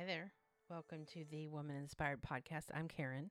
Hi 0.00 0.06
there. 0.06 0.32
Welcome 0.70 1.04
to 1.12 1.26
the 1.30 1.46
Woman 1.48 1.76
Inspired 1.76 2.22
Podcast. 2.22 2.68
I'm 2.72 2.88
Karen. 2.88 3.30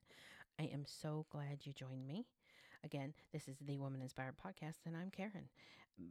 I 0.60 0.66
am 0.66 0.84
so 0.86 1.26
glad 1.32 1.62
you 1.64 1.74
joined 1.74 2.06
me. 2.06 2.28
Again, 2.84 3.16
this 3.34 3.48
is 3.48 3.58
the 3.60 3.80
Woman 3.80 4.04
Inspired 4.04 4.36
Podcast, 4.38 4.86
and 4.86 4.96
I'm 4.96 5.10
Karen. 5.10 5.50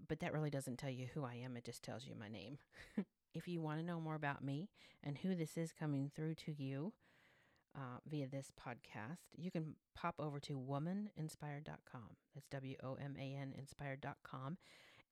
But 0.09 0.19
that 0.19 0.33
really 0.33 0.51
doesn't 0.51 0.79
tell 0.79 0.91
you 0.91 1.07
who 1.15 1.23
I 1.23 1.35
am, 1.35 1.57
it 1.57 1.65
just 1.65 1.85
tells 1.85 2.09
you 2.09 2.17
my 2.19 2.27
name. 2.27 2.59
if 3.35 3.47
you 3.47 3.61
want 3.61 3.79
to 3.79 3.87
know 3.87 4.01
more 4.01 4.17
about 4.17 4.43
me 4.43 4.69
and 5.05 5.19
who 5.19 5.37
this 5.37 5.57
is 5.57 5.71
coming 5.71 6.11
through 6.13 6.35
to 6.35 6.53
you 6.61 6.93
uh, 7.77 7.99
via 8.09 8.27
this 8.27 8.51
podcast, 8.61 9.29
you 9.37 9.53
can 9.53 9.77
pop 9.95 10.17
over 10.19 10.41
to 10.41 10.55
womaninspired.com. 10.59 12.17
That's 12.35 12.49
W 12.49 12.75
O 12.83 12.95
M 13.01 13.15
A 13.17 13.37
N 13.41 13.55
inspired.com. 13.57 14.59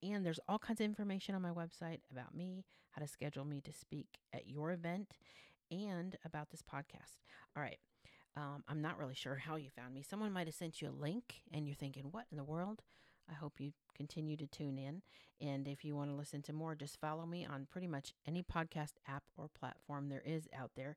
And 0.02 0.24
there's 0.24 0.40
all 0.48 0.58
kinds 0.58 0.80
of 0.80 0.84
information 0.84 1.34
on 1.34 1.42
my 1.42 1.50
website 1.50 2.00
about 2.10 2.34
me, 2.34 2.64
how 2.90 3.02
to 3.02 3.08
schedule 3.08 3.44
me 3.44 3.60
to 3.62 3.72
speak 3.72 4.18
at 4.32 4.46
your 4.46 4.72
event, 4.72 5.16
and 5.70 6.16
about 6.24 6.50
this 6.50 6.62
podcast. 6.62 7.16
All 7.56 7.62
right. 7.62 7.78
Um, 8.36 8.62
I'm 8.68 8.82
not 8.82 8.98
really 8.98 9.14
sure 9.14 9.36
how 9.36 9.56
you 9.56 9.70
found 9.70 9.94
me. 9.94 10.02
Someone 10.02 10.32
might 10.32 10.46
have 10.46 10.54
sent 10.54 10.82
you 10.82 10.90
a 10.90 10.90
link 10.90 11.42
and 11.52 11.66
you're 11.66 11.74
thinking, 11.74 12.08
what 12.10 12.26
in 12.30 12.36
the 12.36 12.44
world? 12.44 12.82
I 13.30 13.34
hope 13.34 13.54
you 13.58 13.72
continue 13.96 14.36
to 14.36 14.46
tune 14.46 14.78
in. 14.78 15.02
And 15.40 15.66
if 15.66 15.84
you 15.84 15.96
want 15.96 16.10
to 16.10 16.16
listen 16.16 16.42
to 16.42 16.52
more, 16.52 16.74
just 16.74 17.00
follow 17.00 17.26
me 17.26 17.46
on 17.46 17.66
pretty 17.70 17.86
much 17.86 18.12
any 18.26 18.42
podcast 18.42 18.92
app 19.08 19.24
or 19.36 19.48
platform 19.48 20.08
there 20.08 20.22
is 20.24 20.48
out 20.56 20.72
there. 20.76 20.96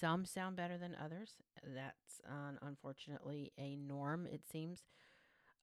Some 0.00 0.24
sound 0.24 0.56
better 0.56 0.76
than 0.76 0.96
others. 1.02 1.34
That's 1.62 2.20
uh, 2.28 2.56
unfortunately 2.62 3.52
a 3.58 3.76
norm, 3.76 4.26
it 4.26 4.42
seems 4.50 4.82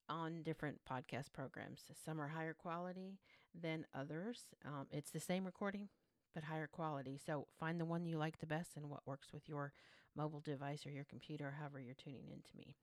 on 0.09 0.43
different 0.43 0.79
podcast 0.89 1.31
programs. 1.33 1.83
Some 2.05 2.19
are 2.19 2.27
higher 2.27 2.53
quality 2.53 3.19
than 3.59 3.85
others. 3.93 4.45
Um, 4.65 4.87
it's 4.91 5.11
the 5.11 5.19
same 5.19 5.45
recording, 5.45 5.89
but 6.33 6.43
higher 6.43 6.67
quality. 6.67 7.19
So 7.23 7.47
find 7.59 7.79
the 7.79 7.85
one 7.85 8.05
you 8.05 8.17
like 8.17 8.39
the 8.39 8.45
best 8.47 8.71
and 8.75 8.89
what 8.89 9.05
works 9.05 9.31
with 9.33 9.47
your 9.47 9.73
mobile 10.15 10.41
device 10.41 10.85
or 10.85 10.91
your 10.91 11.05
computer, 11.05 11.55
however 11.57 11.79
you're 11.79 11.93
tuning 11.95 12.29
into 12.31 12.55
me. 12.57 12.75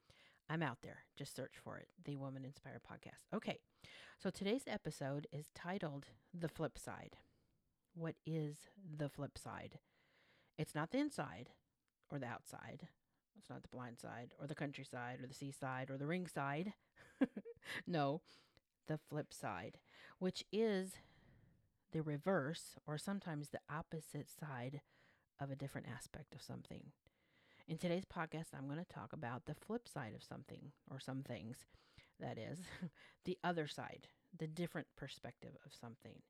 I'm 0.49 0.63
out 0.63 0.79
there. 0.83 0.99
Just 1.17 1.35
search 1.35 1.55
for 1.63 1.77
it, 1.79 1.89
the 2.05 2.17
Woman 2.17 2.45
Inspired 2.45 2.83
Podcast. 2.85 3.35
Okay, 3.35 3.59
so 4.23 4.31
today's 4.31 4.63
episode 4.69 5.27
is 5.33 5.51
titled 5.55 6.07
The 6.33 6.49
Flip 6.49 6.79
Side. 6.79 7.17
What 7.95 8.15
is 8.25 8.69
the 8.97 9.09
flip 9.09 9.39
side? 9.39 9.79
It's 10.59 10.75
not 10.75 10.91
the 10.91 10.99
inside 10.99 11.51
or 12.11 12.19
the 12.19 12.27
outside. 12.27 12.89
It's 13.39 13.51
not 13.51 13.63
the 13.63 13.69
blind 13.69 13.99
side 13.99 14.33
or 14.41 14.47
the 14.47 14.55
countryside 14.55 15.21
or 15.23 15.27
the 15.27 15.35
seaside 15.35 15.91
or 15.91 15.97
the 15.97 16.07
ringside. 16.07 16.73
No, 17.87 18.21
the 18.87 18.99
flip 18.99 19.33
side, 19.33 19.79
which 20.19 20.45
is 20.53 20.95
the 21.93 22.03
reverse 22.03 22.77
or 22.87 22.99
sometimes 22.99 23.49
the 23.49 23.61
opposite 23.71 24.29
side 24.29 24.81
of 25.41 25.51
a 25.51 25.57
different 25.57 25.87
aspect 25.93 26.35
of 26.35 26.43
something. 26.43 26.93
In 27.69 27.79
today's 27.79 28.05
podcast, 28.05 28.55
I'm 28.57 28.67
going 28.67 28.79
to 28.79 28.93
talk 28.93 29.13
about 29.13 29.47
the 29.47 29.55
flip 29.55 29.89
side 29.89 30.15
of 30.15 30.23
something 30.23 30.73
or 30.91 31.01
some 31.01 31.23
things. 31.23 31.67
That 32.21 32.39
is, 32.39 32.61
the 33.25 33.39
other 33.45 33.67
side, 33.67 34.09
the 34.37 34.47
different 34.47 34.87
perspective 34.97 35.57
of 35.67 35.73
something. 35.79 36.23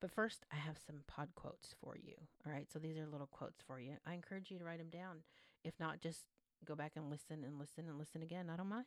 But 0.00 0.10
first, 0.10 0.44
I 0.50 0.56
have 0.56 0.78
some 0.84 1.02
pod 1.06 1.28
quotes 1.34 1.74
for 1.80 1.96
you. 1.96 2.14
All 2.46 2.52
right, 2.52 2.66
so 2.72 2.78
these 2.78 2.96
are 2.96 3.06
little 3.06 3.26
quotes 3.26 3.60
for 3.66 3.78
you. 3.78 3.96
I 4.06 4.14
encourage 4.14 4.50
you 4.50 4.58
to 4.58 4.64
write 4.64 4.78
them 4.78 4.88
down. 4.88 5.18
If 5.62 5.74
not, 5.78 6.00
just 6.00 6.24
go 6.64 6.74
back 6.74 6.92
and 6.96 7.10
listen 7.10 7.44
and 7.44 7.58
listen 7.58 7.86
and 7.86 7.98
listen 7.98 8.22
again. 8.22 8.50
I 8.50 8.56
don't 8.56 8.68
mind. 8.68 8.86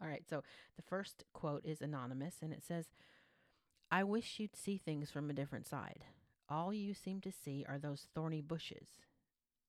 All 0.00 0.08
right, 0.08 0.24
so 0.28 0.42
the 0.76 0.82
first 0.82 1.24
quote 1.32 1.64
is 1.64 1.80
anonymous 1.80 2.36
and 2.42 2.52
it 2.52 2.62
says, 2.62 2.86
I 3.90 4.04
wish 4.04 4.38
you'd 4.38 4.56
see 4.56 4.76
things 4.78 5.10
from 5.10 5.30
a 5.30 5.34
different 5.34 5.66
side. 5.66 6.04
All 6.48 6.72
you 6.72 6.94
seem 6.94 7.20
to 7.22 7.32
see 7.32 7.64
are 7.68 7.78
those 7.78 8.08
thorny 8.14 8.40
bushes. 8.40 8.88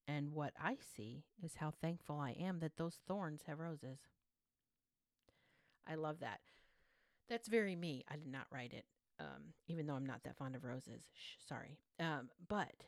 And 0.08 0.32
what 0.32 0.54
I 0.62 0.78
see 0.96 1.24
is 1.44 1.56
how 1.56 1.72
thankful 1.72 2.20
I 2.20 2.32
am 2.32 2.60
that 2.60 2.78
those 2.78 3.00
thorns 3.08 3.44
have 3.48 3.60
roses. 3.60 4.00
I 5.88 5.96
love 5.96 6.20
that. 6.20 6.40
That's 7.30 7.48
very 7.48 7.76
me. 7.76 8.06
I 8.10 8.16
did 8.16 8.32
not 8.32 8.48
write 8.52 8.74
it, 8.74 8.86
um, 9.20 9.54
even 9.68 9.86
though 9.86 9.96
I'm 9.96 10.06
not 10.06 10.24
that 10.24 10.38
fond 10.38 10.56
of 10.56 10.64
roses. 10.64 11.10
Shh, 11.14 11.46
sorry. 11.48 11.78
Um, 12.00 12.30
but 12.48 12.86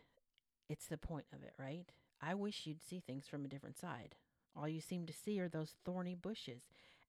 it's 0.70 0.88
the 0.88 0.98
point 0.98 1.26
of 1.34 1.44
it, 1.44 1.54
right? 1.60 1.92
I 2.22 2.36
wish 2.36 2.66
you'd 2.66 2.82
see 2.82 3.00
things 3.00 3.28
from 3.28 3.44
a 3.44 3.50
different 3.50 3.78
side. 3.78 4.16
All 4.56 4.68
you 4.68 4.82
seem 4.82 5.06
to 5.06 5.14
see 5.14 5.40
are 5.40 5.50
those 5.50 5.76
thorny 5.86 6.16
bushes. 6.16 6.64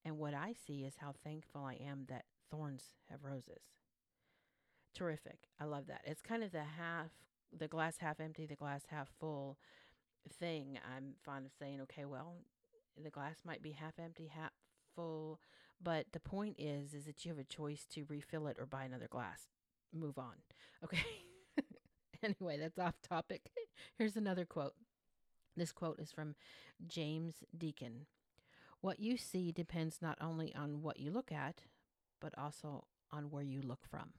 And 0.05 0.19
what 0.19 0.34
I 0.34 0.55
see 0.66 0.84
is 0.84 0.94
how 0.99 1.15
thankful 1.25 1.65
I 1.65 1.75
am 1.75 2.06
that 2.09 2.25
thorns 2.50 2.93
have 3.11 3.25
roses 3.25 3.62
terrific. 4.94 5.49
I 5.61 5.65
love 5.65 5.87
that. 5.87 6.03
It's 6.05 6.22
kind 6.22 6.43
of 6.43 6.53
the 6.53 6.65
half, 6.78 7.11
the 7.56 7.69
glass 7.69 7.99
half 7.99 8.21
empty, 8.21 8.47
the 8.47 8.56
glass 8.56 8.83
half 8.91 9.09
full 9.19 9.59
thing. 10.38 10.78
I'm 10.97 11.15
fond 11.25 11.47
of 11.47 11.53
saying, 11.59 11.81
okay, 11.83 12.05
well, 12.05 12.34
the 13.03 13.11
glass 13.11 13.37
might 13.44 13.62
be 13.62 13.72
half 13.72 13.99
empty, 13.99 14.31
half 14.34 14.53
full, 14.94 15.41
but 15.83 16.06
the 16.12 16.21
point 16.21 16.56
is, 16.59 16.94
is 16.94 17.06
that 17.06 17.25
you 17.25 17.31
have 17.31 17.38
a 17.38 17.44
choice 17.44 17.87
to 17.94 18.05
refill 18.09 18.47
it 18.47 18.56
or 18.59 18.67
buy 18.67 18.84
another 18.84 19.09
glass. 19.09 19.49
Move 19.93 20.19
on. 20.19 20.34
Okay. 20.82 21.05
anyway, 22.22 22.56
that's 22.59 22.78
off 22.78 22.94
topic. 23.06 23.50
Here's 23.99 24.17
another 24.17 24.47
quote. 24.47 24.72
This 25.55 25.72
quote 25.72 26.00
is 26.00 26.11
from 26.11 26.37
James 26.88 27.34
Deacon. 27.55 28.06
What 28.81 29.01
you 29.01 29.17
see 29.17 29.53
depends 29.53 29.99
not 30.01 30.19
only 30.21 30.55
on 30.55 30.83
what 30.83 30.99
you 30.99 31.11
look 31.11 31.31
at, 31.31 31.63
but 32.21 32.33
also 32.39 32.85
on 33.13 33.31
where 33.31 33.43
you 33.43 33.61
look 33.61 33.85
from. 33.91 34.11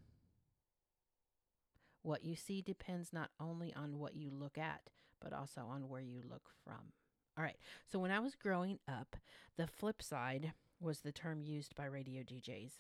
What 2.04 2.24
you 2.24 2.36
see 2.36 2.62
depends 2.62 3.14
not 3.14 3.30
only 3.40 3.74
on 3.74 4.00
what 4.00 4.16
you 4.16 4.30
look 4.32 4.58
at, 4.58 4.90
but 5.22 5.34
also 5.34 5.62
on 5.70 5.88
where 5.88 6.02
you 6.02 6.22
look 6.28 6.50
from. 6.64 6.94
All 7.38 7.44
right. 7.44 7.58
So 7.92 8.00
when 8.00 8.12
I 8.12 8.20
was 8.20 8.36
growing 8.36 8.80
up, 8.88 9.16
the 9.58 9.68
flip 9.68 10.02
side 10.02 10.54
was 10.80 11.00
the 11.00 11.12
term 11.12 11.42
used 11.42 11.76
by 11.76 11.86
radio 11.86 12.24
DJs 12.24 12.74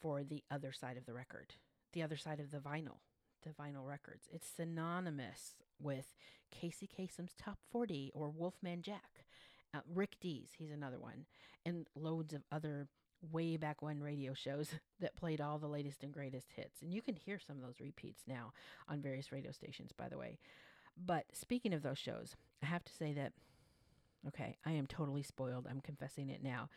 for 0.00 0.22
the 0.22 0.44
other 0.50 0.72
side 0.72 0.96
of 0.96 1.06
the 1.06 1.14
record, 1.14 1.54
the 1.92 2.02
other 2.02 2.16
side 2.16 2.40
of 2.40 2.50
the 2.50 2.58
vinyl, 2.58 2.98
the 3.42 3.50
vinyl 3.50 3.86
records. 3.86 4.28
It's 4.30 4.48
synonymous 4.48 5.54
with 5.80 6.14
Casey 6.50 6.86
Kasem's 6.86 7.34
Top 7.38 7.58
40 7.70 8.12
or 8.14 8.30
Wolfman 8.30 8.82
Jack. 8.82 9.24
Uh, 9.74 9.80
Rick 9.94 10.16
Dees, 10.20 10.50
he's 10.56 10.70
another 10.70 10.98
one, 10.98 11.26
and 11.66 11.86
loads 11.94 12.32
of 12.32 12.42
other 12.50 12.88
way 13.32 13.56
back 13.56 13.82
when 13.82 14.00
radio 14.00 14.32
shows 14.32 14.70
that 15.00 15.16
played 15.16 15.40
all 15.40 15.58
the 15.58 15.66
latest 15.66 16.02
and 16.02 16.12
greatest 16.12 16.52
hits. 16.54 16.82
And 16.82 16.92
you 16.92 17.02
can 17.02 17.16
hear 17.16 17.38
some 17.38 17.56
of 17.56 17.62
those 17.62 17.80
repeats 17.80 18.22
now 18.26 18.52
on 18.88 19.02
various 19.02 19.32
radio 19.32 19.50
stations, 19.50 19.92
by 19.92 20.08
the 20.08 20.18
way. 20.18 20.38
But 20.96 21.26
speaking 21.32 21.74
of 21.74 21.82
those 21.82 21.98
shows, 21.98 22.34
I 22.62 22.66
have 22.66 22.84
to 22.84 22.92
say 22.92 23.12
that, 23.12 23.32
okay, 24.26 24.56
I 24.64 24.72
am 24.72 24.86
totally 24.86 25.22
spoiled. 25.22 25.66
I'm 25.68 25.80
confessing 25.80 26.28
it 26.28 26.42
now. 26.42 26.68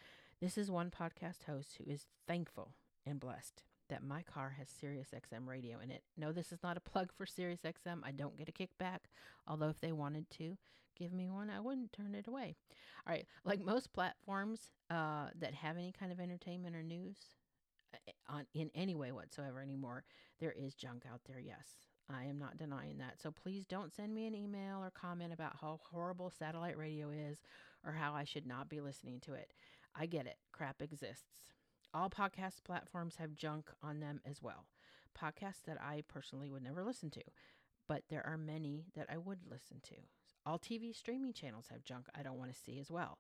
This 0.41 0.58
is 0.58 0.69
one 0.69 0.91
podcast 0.91 1.44
host 1.47 1.78
who 1.78 1.91
is 1.91 2.06
thankful 2.28 2.73
and 3.06 3.19
blessed 3.19 3.63
that 3.90 4.03
my 4.03 4.23
car 4.23 4.56
has 4.58 4.69
Sirius 4.69 5.09
XM 5.13 5.47
radio 5.47 5.78
in 5.79 5.91
it. 5.91 6.03
No, 6.18 6.31
this 6.31 6.52
is 6.52 6.63
not 6.63 6.78
a 6.78 6.81
plug 6.81 7.12
for 7.16 7.25
Sirius 7.25 7.62
XM. 7.62 8.00
I 8.03 8.12
don't 8.12 8.38
get 8.38 8.50
a 8.50 8.52
kickback, 8.52 9.00
although 9.46 9.69
if 9.69 9.81
they 9.81 9.91
wanted 9.91 10.29
to 10.31 10.58
give 10.97 11.13
me 11.13 11.29
one, 11.29 11.50
I 11.50 11.59
wouldn't 11.59 11.94
turn 11.94 12.16
it 12.16 12.28
away. 12.28 12.56
All 13.07 13.13
right, 13.13 13.25
like 13.46 13.63
most 13.63 13.94
platforms 13.94 14.72
uh, 14.90 15.28
that 15.40 15.53
have 15.56 15.78
any 15.78 15.91
kind 15.91 16.12
of 16.12 16.19
entertainment 16.19 16.75
or 16.75 16.84
news 16.84 17.18
uh, 17.94 18.34
on 18.34 18.46
in 18.53 18.69
any 18.75 18.96
way 18.96 19.12
whatsoever 19.12 19.62
anymore, 19.62 20.03
there 20.40 20.53
is 20.57 20.74
junk 20.75 21.03
out 21.12 21.22
there. 21.28 21.40
Yes, 21.40 21.68
I 22.09 22.25
am 22.25 22.38
not 22.38 22.57
denying 22.57 22.97
that. 23.00 23.19
So 23.22 23.31
please 23.31 23.66
don't 23.66 23.94
send 23.94 24.13
me 24.13 24.28
an 24.28 24.35
email 24.35 24.84
or 24.84 24.91
comment 24.91 25.34
about 25.34 25.57
how 25.59 25.79
horrible 25.91 26.31
satellite 26.31 26.78
radio 26.78 27.09
is 27.09 27.41
or 27.85 27.94
how 27.94 28.13
I 28.13 28.23
should 28.23 28.46
not 28.46 28.69
be 28.69 28.81
listening 28.81 29.19
to 29.22 29.34
it. 29.34 29.53
I 29.96 30.06
get 30.06 30.26
it. 30.26 30.37
Crap 30.52 30.82
exists. 30.82 31.53
All 31.94 32.09
podcast 32.09 32.64
platforms 32.64 33.17
have 33.17 33.35
junk 33.35 33.70
on 33.84 33.99
them 33.99 34.22
as 34.26 34.41
well. 34.41 34.66
Podcasts 35.20 35.64
that 35.66 35.82
I 35.82 36.03
personally 36.08 36.49
would 36.49 36.64
never 36.64 36.84
listen 36.84 37.09
to, 37.11 37.22
but 37.87 38.03
there 38.09 38.26
are 38.26 38.37
many 38.37 38.85
that 38.96 39.08
I 39.11 39.17
would 39.17 39.40
listen 39.49 39.82
to. 39.84 39.96
All 40.46 40.58
TV 40.58 40.96
streaming 40.96 41.34
channels 41.34 41.67
have 41.72 41.84
junk 41.84 42.08
I 42.16 42.23
don't 42.23 42.38
want 42.38 42.53
to 42.53 42.59
see 42.59 42.79
as 42.79 42.90
well. 42.90 43.20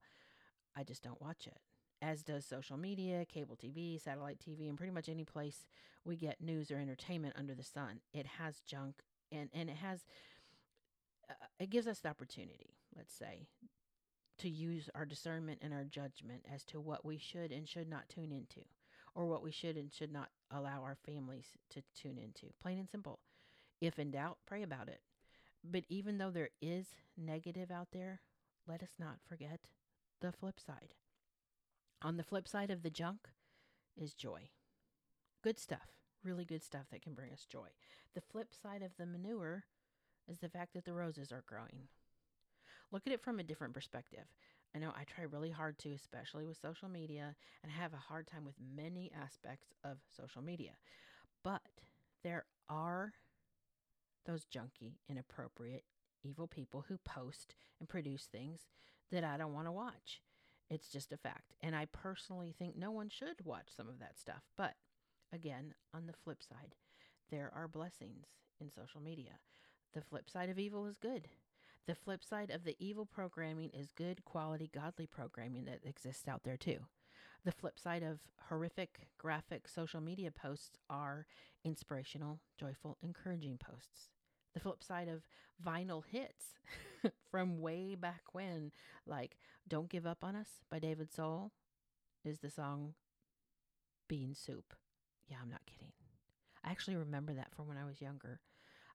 I 0.75 0.83
just 0.83 1.03
don't 1.03 1.21
watch 1.21 1.47
it. 1.47 1.59
As 2.01 2.23
does 2.23 2.45
social 2.45 2.77
media, 2.77 3.25
cable 3.25 3.55
TV, 3.55 4.01
satellite 4.01 4.39
TV, 4.39 4.67
and 4.67 4.77
pretty 4.77 4.93
much 4.93 5.07
any 5.07 5.23
place 5.23 5.67
we 6.03 6.15
get 6.15 6.41
news 6.41 6.71
or 6.71 6.77
entertainment 6.77 7.35
under 7.37 7.53
the 7.53 7.63
sun. 7.63 7.99
It 8.11 8.25
has 8.25 8.61
junk 8.61 9.03
and, 9.31 9.49
and 9.53 9.69
it 9.69 9.75
has, 9.77 10.05
uh, 11.29 11.33
it 11.59 11.69
gives 11.69 11.87
us 11.87 11.99
the 11.99 12.09
opportunity, 12.09 12.73
let's 12.95 13.13
say, 13.13 13.45
to 14.39 14.49
use 14.49 14.89
our 14.95 15.05
discernment 15.05 15.59
and 15.61 15.73
our 15.73 15.83
judgment 15.83 16.43
as 16.51 16.63
to 16.65 16.79
what 16.79 17.05
we 17.05 17.19
should 17.19 17.51
and 17.51 17.69
should 17.69 17.87
not 17.87 18.09
tune 18.09 18.31
into, 18.31 18.61
or 19.13 19.27
what 19.27 19.43
we 19.43 19.51
should 19.51 19.77
and 19.77 19.93
should 19.93 20.11
not 20.11 20.29
allow 20.49 20.81
our 20.81 20.97
families 21.05 21.49
to 21.69 21.83
tune 21.95 22.17
into. 22.17 22.47
Plain 22.59 22.79
and 22.79 22.89
simple. 22.89 23.19
If 23.79 23.99
in 23.99 24.09
doubt, 24.09 24.39
pray 24.47 24.63
about 24.63 24.89
it. 24.89 25.01
But 25.63 25.83
even 25.89 26.17
though 26.17 26.31
there 26.31 26.49
is 26.61 26.87
negative 27.17 27.71
out 27.71 27.89
there, 27.91 28.21
let 28.67 28.81
us 28.81 28.95
not 28.99 29.17
forget 29.27 29.69
the 30.19 30.31
flip 30.31 30.59
side. 30.59 30.93
On 32.01 32.17
the 32.17 32.23
flip 32.23 32.47
side 32.47 32.71
of 32.71 32.83
the 32.83 32.89
junk 32.89 33.29
is 33.95 34.13
joy. 34.13 34.49
Good 35.43 35.59
stuff, 35.59 35.97
really 36.23 36.45
good 36.45 36.63
stuff 36.63 36.85
that 36.91 37.01
can 37.01 37.13
bring 37.13 37.31
us 37.31 37.45
joy. 37.45 37.67
The 38.15 38.21
flip 38.21 38.53
side 38.53 38.81
of 38.81 38.91
the 38.97 39.05
manure 39.05 39.65
is 40.27 40.39
the 40.39 40.49
fact 40.49 40.73
that 40.73 40.85
the 40.85 40.93
roses 40.93 41.31
are 41.31 41.43
growing. 41.45 41.87
Look 42.91 43.03
at 43.05 43.13
it 43.13 43.21
from 43.21 43.39
a 43.39 43.43
different 43.43 43.73
perspective. 43.73 44.25
I 44.75 44.79
know 44.79 44.93
I 44.95 45.03
try 45.03 45.25
really 45.25 45.51
hard 45.51 45.77
to, 45.79 45.91
especially 45.91 46.45
with 46.45 46.57
social 46.61 46.89
media, 46.89 47.35
and 47.63 47.71
have 47.71 47.93
a 47.93 47.97
hard 47.97 48.27
time 48.27 48.45
with 48.45 48.55
many 48.75 49.11
aspects 49.19 49.73
of 49.83 49.97
social 50.15 50.41
media. 50.41 50.71
But 51.43 51.61
there 52.23 52.45
are 52.69 53.13
those 54.25 54.45
junky, 54.45 54.95
inappropriate, 55.09 55.83
evil 56.23 56.47
people 56.47 56.85
who 56.87 56.97
post 56.97 57.55
and 57.79 57.89
produce 57.89 58.25
things 58.25 58.67
that 59.11 59.23
I 59.23 59.37
don't 59.37 59.53
want 59.53 59.67
to 59.67 59.71
watch. 59.71 60.21
It's 60.69 60.89
just 60.89 61.11
a 61.11 61.17
fact. 61.17 61.53
And 61.61 61.75
I 61.75 61.85
personally 61.91 62.55
think 62.57 62.77
no 62.77 62.91
one 62.91 63.09
should 63.09 63.43
watch 63.43 63.67
some 63.75 63.89
of 63.89 63.99
that 63.99 64.17
stuff. 64.17 64.43
But 64.57 64.75
again, 65.33 65.73
on 65.93 66.07
the 66.07 66.13
flip 66.13 66.41
side, 66.41 66.75
there 67.29 67.51
are 67.55 67.67
blessings 67.67 68.27
in 68.59 68.69
social 68.69 69.01
media. 69.01 69.39
The 69.93 70.01
flip 70.01 70.29
side 70.29 70.49
of 70.49 70.59
evil 70.59 70.85
is 70.85 70.97
good. 70.97 71.27
The 71.87 71.95
flip 71.95 72.23
side 72.23 72.51
of 72.51 72.63
the 72.63 72.75
evil 72.79 73.05
programming 73.05 73.71
is 73.73 73.91
good, 73.91 74.23
quality, 74.23 74.69
godly 74.73 75.07
programming 75.07 75.65
that 75.65 75.79
exists 75.83 76.27
out 76.27 76.43
there 76.43 76.57
too. 76.57 76.79
The 77.43 77.51
flip 77.51 77.79
side 77.79 78.03
of 78.03 78.19
horrific, 78.49 79.07
graphic 79.17 79.67
social 79.67 79.99
media 79.99 80.29
posts 80.31 80.77
are 80.89 81.25
inspirational, 81.65 82.39
joyful, 82.57 82.97
encouraging 83.01 83.57
posts. 83.57 84.10
The 84.53 84.59
flip 84.59 84.83
side 84.83 85.07
of 85.07 85.23
vinyl 85.65 86.03
hits 86.05 86.59
from 87.31 87.61
way 87.61 87.95
back 87.95 88.21
when, 88.33 88.71
like 89.05 89.37
Don't 89.67 89.89
Give 89.89 90.05
Up 90.05 90.23
on 90.23 90.35
Us 90.35 90.49
by 90.69 90.79
David 90.79 91.11
Soul, 91.11 91.51
is 92.25 92.39
the 92.39 92.49
song 92.49 92.93
Bean 94.07 94.35
Soup. 94.35 94.73
Yeah, 95.27 95.37
I'm 95.41 95.49
not 95.49 95.65
kidding. 95.65 95.93
I 96.63 96.71
actually 96.71 96.97
remember 96.97 97.33
that 97.33 97.55
from 97.55 97.67
when 97.67 97.77
I 97.77 97.85
was 97.85 98.01
younger. 98.01 98.41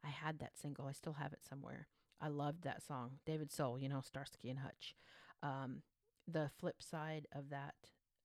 I 0.05 0.09
had 0.09 0.39
that 0.39 0.59
single, 0.59 0.87
I 0.87 0.93
still 0.93 1.15
have 1.15 1.33
it 1.33 1.45
somewhere. 1.49 1.89
I 2.21 2.29
loved 2.29 2.63
that 2.65 2.83
song. 2.83 3.19
David 3.27 3.51
Soul, 3.51 3.79
you 3.79 3.89
know, 3.89 4.01
Starsky 4.01 4.51
and 4.51 4.61
Hutch. 4.61 4.95
Um, 5.43 5.83
the 6.29 6.51
flip 6.59 6.83
side 6.83 7.27
of 7.33 7.51
that, 7.51 7.75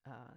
uh, 0.07 0.35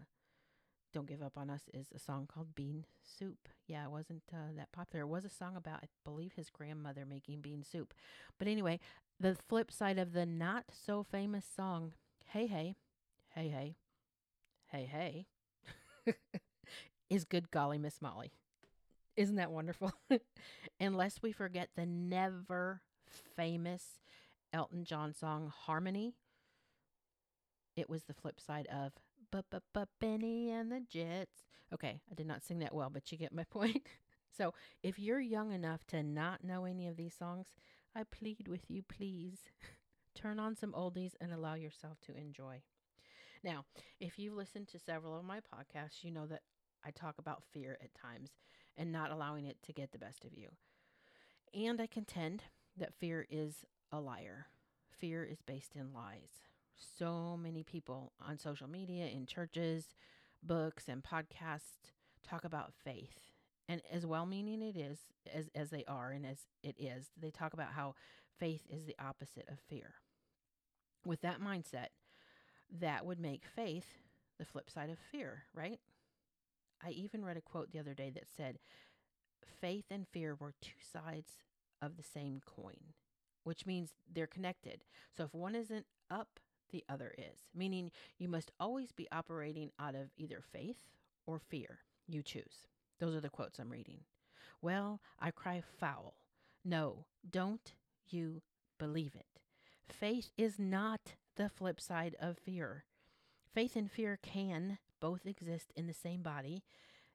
Don't 0.94 1.08
Give 1.08 1.23
Up 1.23 1.37
on 1.37 1.50
Us, 1.50 1.62
is 1.75 1.88
a 1.93 1.99
song 1.99 2.29
called 2.32 2.55
Bean 2.55 2.87
Soup. 3.02 3.49
Yeah, 3.67 3.85
it 3.85 3.91
wasn't 3.91 4.23
uh, 4.32 4.52
that 4.56 4.70
popular. 4.70 5.05
It 5.05 5.08
was 5.08 5.25
a 5.25 5.29
song 5.29 5.56
about, 5.56 5.81
I 5.82 5.88
believe, 6.05 6.35
his 6.37 6.50
grandmother 6.50 7.05
making 7.05 7.41
bean 7.41 7.64
soup. 7.64 7.93
But 8.38 8.46
anyway, 8.46 8.79
the 9.19 9.37
flip 9.49 9.73
side 9.73 9.99
of 9.99 10.12
the 10.12 10.25
not 10.25 10.67
so 10.70 11.02
famous 11.02 11.44
song, 11.44 11.94
Hey 12.26 12.46
Hey, 12.46 12.76
Hey 13.35 13.49
Hey, 13.49 13.75
Hey 14.69 14.85
Hey, 14.85 15.26
is 17.11 17.25
Good 17.25 17.50
Golly 17.50 17.79
Miss 17.79 18.00
Molly. 18.00 18.31
Isn't 19.17 19.37
that 19.37 19.50
wonderful? 19.50 19.93
Unless 20.81 21.23
we 21.23 21.32
forget 21.32 21.70
the 21.75 21.87
never 21.87 22.82
famous 23.35 23.99
Elton 24.52 24.85
John 24.85 25.12
song 25.12 25.52
Harmony. 25.67 26.14
It 27.76 27.91
was 27.91 28.05
the 28.05 28.14
flip 28.14 28.38
side 28.38 28.69
of 28.69 28.93
Bennie 30.00 30.50
and 30.50 30.70
the 30.70 30.81
Jets. 30.81 31.44
Okay, 31.72 32.00
I 32.10 32.14
did 32.14 32.26
not 32.26 32.44
sing 32.44 32.58
that 32.60 32.75
well, 32.75 32.90
but 32.90 33.10
you 33.10 33.19
get 33.19 33.32
my 33.32 33.44
point. 33.50 33.86
so, 34.36 34.54
if 34.82 34.98
you're 34.98 35.20
young 35.20 35.52
enough 35.52 35.84
to 35.88 36.02
not 36.02 36.44
know 36.44 36.64
any 36.64 36.86
of 36.86 36.96
these 36.96 37.14
songs, 37.14 37.48
I 37.96 38.04
plead 38.04 38.48
with 38.48 38.69
you, 38.69 38.82
please 38.82 39.38
turn 40.14 40.38
on 40.38 40.56
some 40.56 40.72
oldies 40.72 41.12
and 41.20 41.32
allow 41.32 41.54
yourself 41.54 41.98
to 42.02 42.16
enjoy. 42.16 42.62
Now, 43.42 43.64
if 44.00 44.19
you've 44.19 44.34
listened 44.36 44.69
to 44.69 44.78
several 44.78 45.19
of 45.19 45.25
my 45.25 45.38
podcasts, 45.40 46.02
you 46.02 46.10
know 46.10 46.26
that 46.26 46.42
I 46.84 46.90
talk 46.90 47.16
about 47.19 47.44
fear 47.52 47.78
at 47.82 47.94
times 47.94 48.31
and 48.76 48.90
not 48.90 49.10
allowing 49.10 49.46
it 49.46 49.58
to 49.64 49.72
get 49.72 49.92
the 49.92 49.98
best 49.98 50.25
of 50.25 50.32
you. 50.34 50.48
And 51.52 51.81
I 51.81 51.86
contend 51.86 52.42
that 52.76 52.94
fear 52.94 53.26
is 53.31 53.64
a 53.92 54.00
liar. 54.00 54.46
Fear 54.98 55.25
is 55.25 55.42
based 55.42 55.76
in 55.76 55.92
lies. 55.92 56.40
So 56.76 57.38
many 57.41 57.62
people 57.62 58.12
on 58.21 58.38
social 58.38 58.69
media, 58.69 59.06
in 59.06 59.26
churches, 59.26 59.94
books, 60.43 60.85
and 60.88 61.03
podcasts 61.03 61.93
talk 62.26 62.44
about 62.44 62.73
faith. 62.85 63.19
And 63.69 63.81
as 63.91 64.05
well 64.05 64.26
meaning 64.26 64.62
it 64.62 64.76
is, 64.76 64.99
as, 65.32 65.49
as 65.55 65.71
they 65.71 65.85
are, 65.87 66.11
and 66.11 66.26
as 66.26 66.38
it 66.62 66.76
is, 66.79 67.11
they 67.21 67.31
talk 67.31 67.55
about 67.55 67.73
how 67.73 67.94
faith 68.38 68.62
is 68.69 68.85
the 68.85 68.97
opposite 68.99 69.49
of 69.49 69.59
fear. 69.69 69.94
With 71.06 71.23
that 71.23 71.41
mindset, 71.41 71.88
that 72.81 73.06
would 73.06 73.20
make 73.20 73.44
faith 73.47 73.87
the 74.38 74.44
flip 74.44 74.70
side 74.70 74.91
of 74.91 74.99
fear, 74.99 75.44
right? 75.55 75.79
I 76.85 76.91
even 76.91 77.25
read 77.25 77.37
a 77.37 77.43
quote 77.43 77.70
the 77.73 77.79
other 77.79 77.94
day 77.94 78.11
that 78.11 78.25
said, 78.37 78.59
Faith 79.61 79.87
and 79.91 80.06
fear 80.09 80.35
were 80.35 80.55
two 80.61 80.73
sides 80.93 81.32
of 81.81 81.97
the 81.97 82.03
same 82.03 82.41
coin, 82.44 82.94
which 83.44 83.67
means 83.67 83.91
they're 84.12 84.27
connected. 84.27 84.85
So 85.17 85.25
if 85.25 85.35
one 85.35 85.55
isn't 85.55 85.87
up, 86.11 86.41
the 86.75 86.85
other 86.88 87.15
is, 87.17 87.38
meaning 87.55 87.93
you 88.19 88.29
must 88.29 88.50
always 88.59 88.91
be 88.91 89.06
operating 89.12 89.71
out 89.79 89.94
of 89.94 90.11
either 90.19 90.43
faith 90.53 90.88
or 91.25 91.38
fear. 91.38 91.79
You 92.09 92.21
choose. 92.21 92.67
Those 92.99 93.15
are 93.15 93.21
the 93.21 93.31
quotes 93.31 93.61
I'm 93.61 93.71
reading. 93.71 94.00
Well, 94.61 95.00
I 95.21 95.31
cry 95.31 95.62
foul. 95.79 96.17
No, 96.65 97.05
don't 97.31 97.73
you 98.09 98.43
believe 98.76 99.15
it. 99.15 99.41
Faith 99.88 100.31
is 100.37 100.59
not 100.59 101.15
the 101.37 101.49
flip 101.49 101.81
side 101.81 102.17
of 102.21 102.38
fear. 102.38 102.85
Faith 103.55 103.77
and 103.77 103.88
fear 103.88 104.19
can 104.20 104.79
both 105.00 105.27
exist 105.27 105.73
in 105.77 105.87
the 105.87 105.94
same 105.94 106.23
body, 106.23 106.65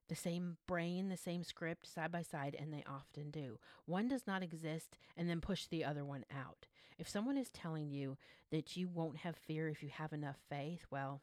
the 0.07 0.15
same 0.15 0.55
brain, 0.67 1.09
the 1.09 1.17
same 1.17 1.43
script 1.43 1.85
side 1.93 2.13
by 2.13 2.21
side, 2.21 2.55
and 2.57 2.73
they 2.73 2.83
often 2.87 3.29
do. 3.29 3.59
One 3.85 4.07
does 4.07 4.25
not 4.25 4.41
exist 4.41 4.97
and 5.17 5.29
then 5.29 5.41
push 5.41 5.65
the 5.65 5.83
other 5.83 6.05
one 6.05 6.23
out. 6.33 6.67
If 6.99 7.07
someone 7.07 7.37
is 7.37 7.49
telling 7.49 7.89
you 7.89 8.17
that 8.51 8.75
you 8.75 8.89
won't 8.89 9.17
have 9.17 9.37
fear 9.37 9.69
if 9.69 9.81
you 9.81 9.89
have 9.89 10.11
enough 10.11 10.35
faith, 10.49 10.85
well, 10.91 11.21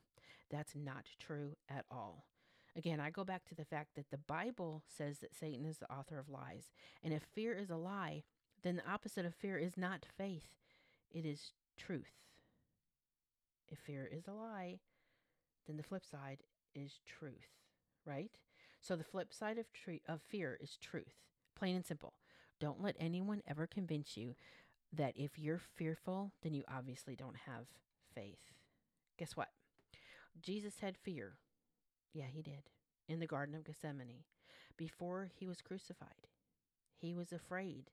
that's 0.51 0.75
not 0.75 1.07
true 1.21 1.57
at 1.69 1.85
all. 1.91 2.25
Again, 2.75 2.99
I 2.99 3.11
go 3.11 3.25
back 3.25 3.45
to 3.47 3.55
the 3.55 3.65
fact 3.65 3.91
that 3.95 4.11
the 4.11 4.19
Bible 4.19 4.83
says 4.89 5.19
that 5.19 5.35
Satan 5.35 5.67
is 5.67 5.79
the 5.79 5.91
author 5.93 6.19
of 6.19 6.31
lies. 6.31 6.73
And 7.03 7.13
if 7.13 7.23
fear 7.35 7.55
is 7.55 7.71
a 7.71 7.77
lie, 7.77 8.25
then 8.63 8.77
the 8.77 8.91
opposite 8.91 9.27
of 9.27 9.35
fear 9.35 9.59
is 9.59 9.77
not 9.77 10.07
faith, 10.17 10.49
it 11.11 11.27
is 11.27 11.53
truth. 11.77 12.13
If 13.69 13.79
fear 13.79 14.09
is 14.11 14.27
a 14.27 14.33
lie, 14.33 14.81
then 15.67 15.77
the 15.77 15.83
flip 15.83 16.05
side 16.05 16.39
is 16.75 17.01
truth, 17.07 17.49
right? 18.05 18.31
So 18.81 18.97
the 18.97 19.05
flip 19.05 19.35
side 19.35 19.59
of 19.59 19.73
tre- 19.73 20.03
of 20.09 20.21
fear 20.23 20.59
is 20.61 20.77
truth. 20.77 21.15
Plain 21.55 21.77
and 21.77 21.87
simple. 21.87 22.15
Don't 22.61 22.83
let 22.83 22.97
anyone 22.99 23.43
ever 23.47 23.67
convince 23.67 24.17
you 24.17 24.35
that 24.93 25.15
if 25.17 25.39
you're 25.39 25.61
fearful, 25.75 26.33
then 26.43 26.55
you 26.55 26.65
obviously 26.69 27.17
don't 27.17 27.37
have 27.47 27.67
faith. 28.15 28.53
Guess 29.19 29.37
what? 29.37 29.49
Jesus 30.41 30.75
had 30.81 30.97
fear. 30.97 31.35
Yeah, 32.13 32.27
he 32.33 32.43
did. 32.43 32.71
In 33.09 33.21
the 33.21 33.27
Garden 33.27 33.55
of 33.55 33.65
Gethsemane, 33.65 34.25
before 34.77 35.31
he 35.35 35.47
was 35.47 35.63
crucified, 35.63 36.29
he 36.95 37.15
was 37.15 37.33
afraid. 37.33 37.91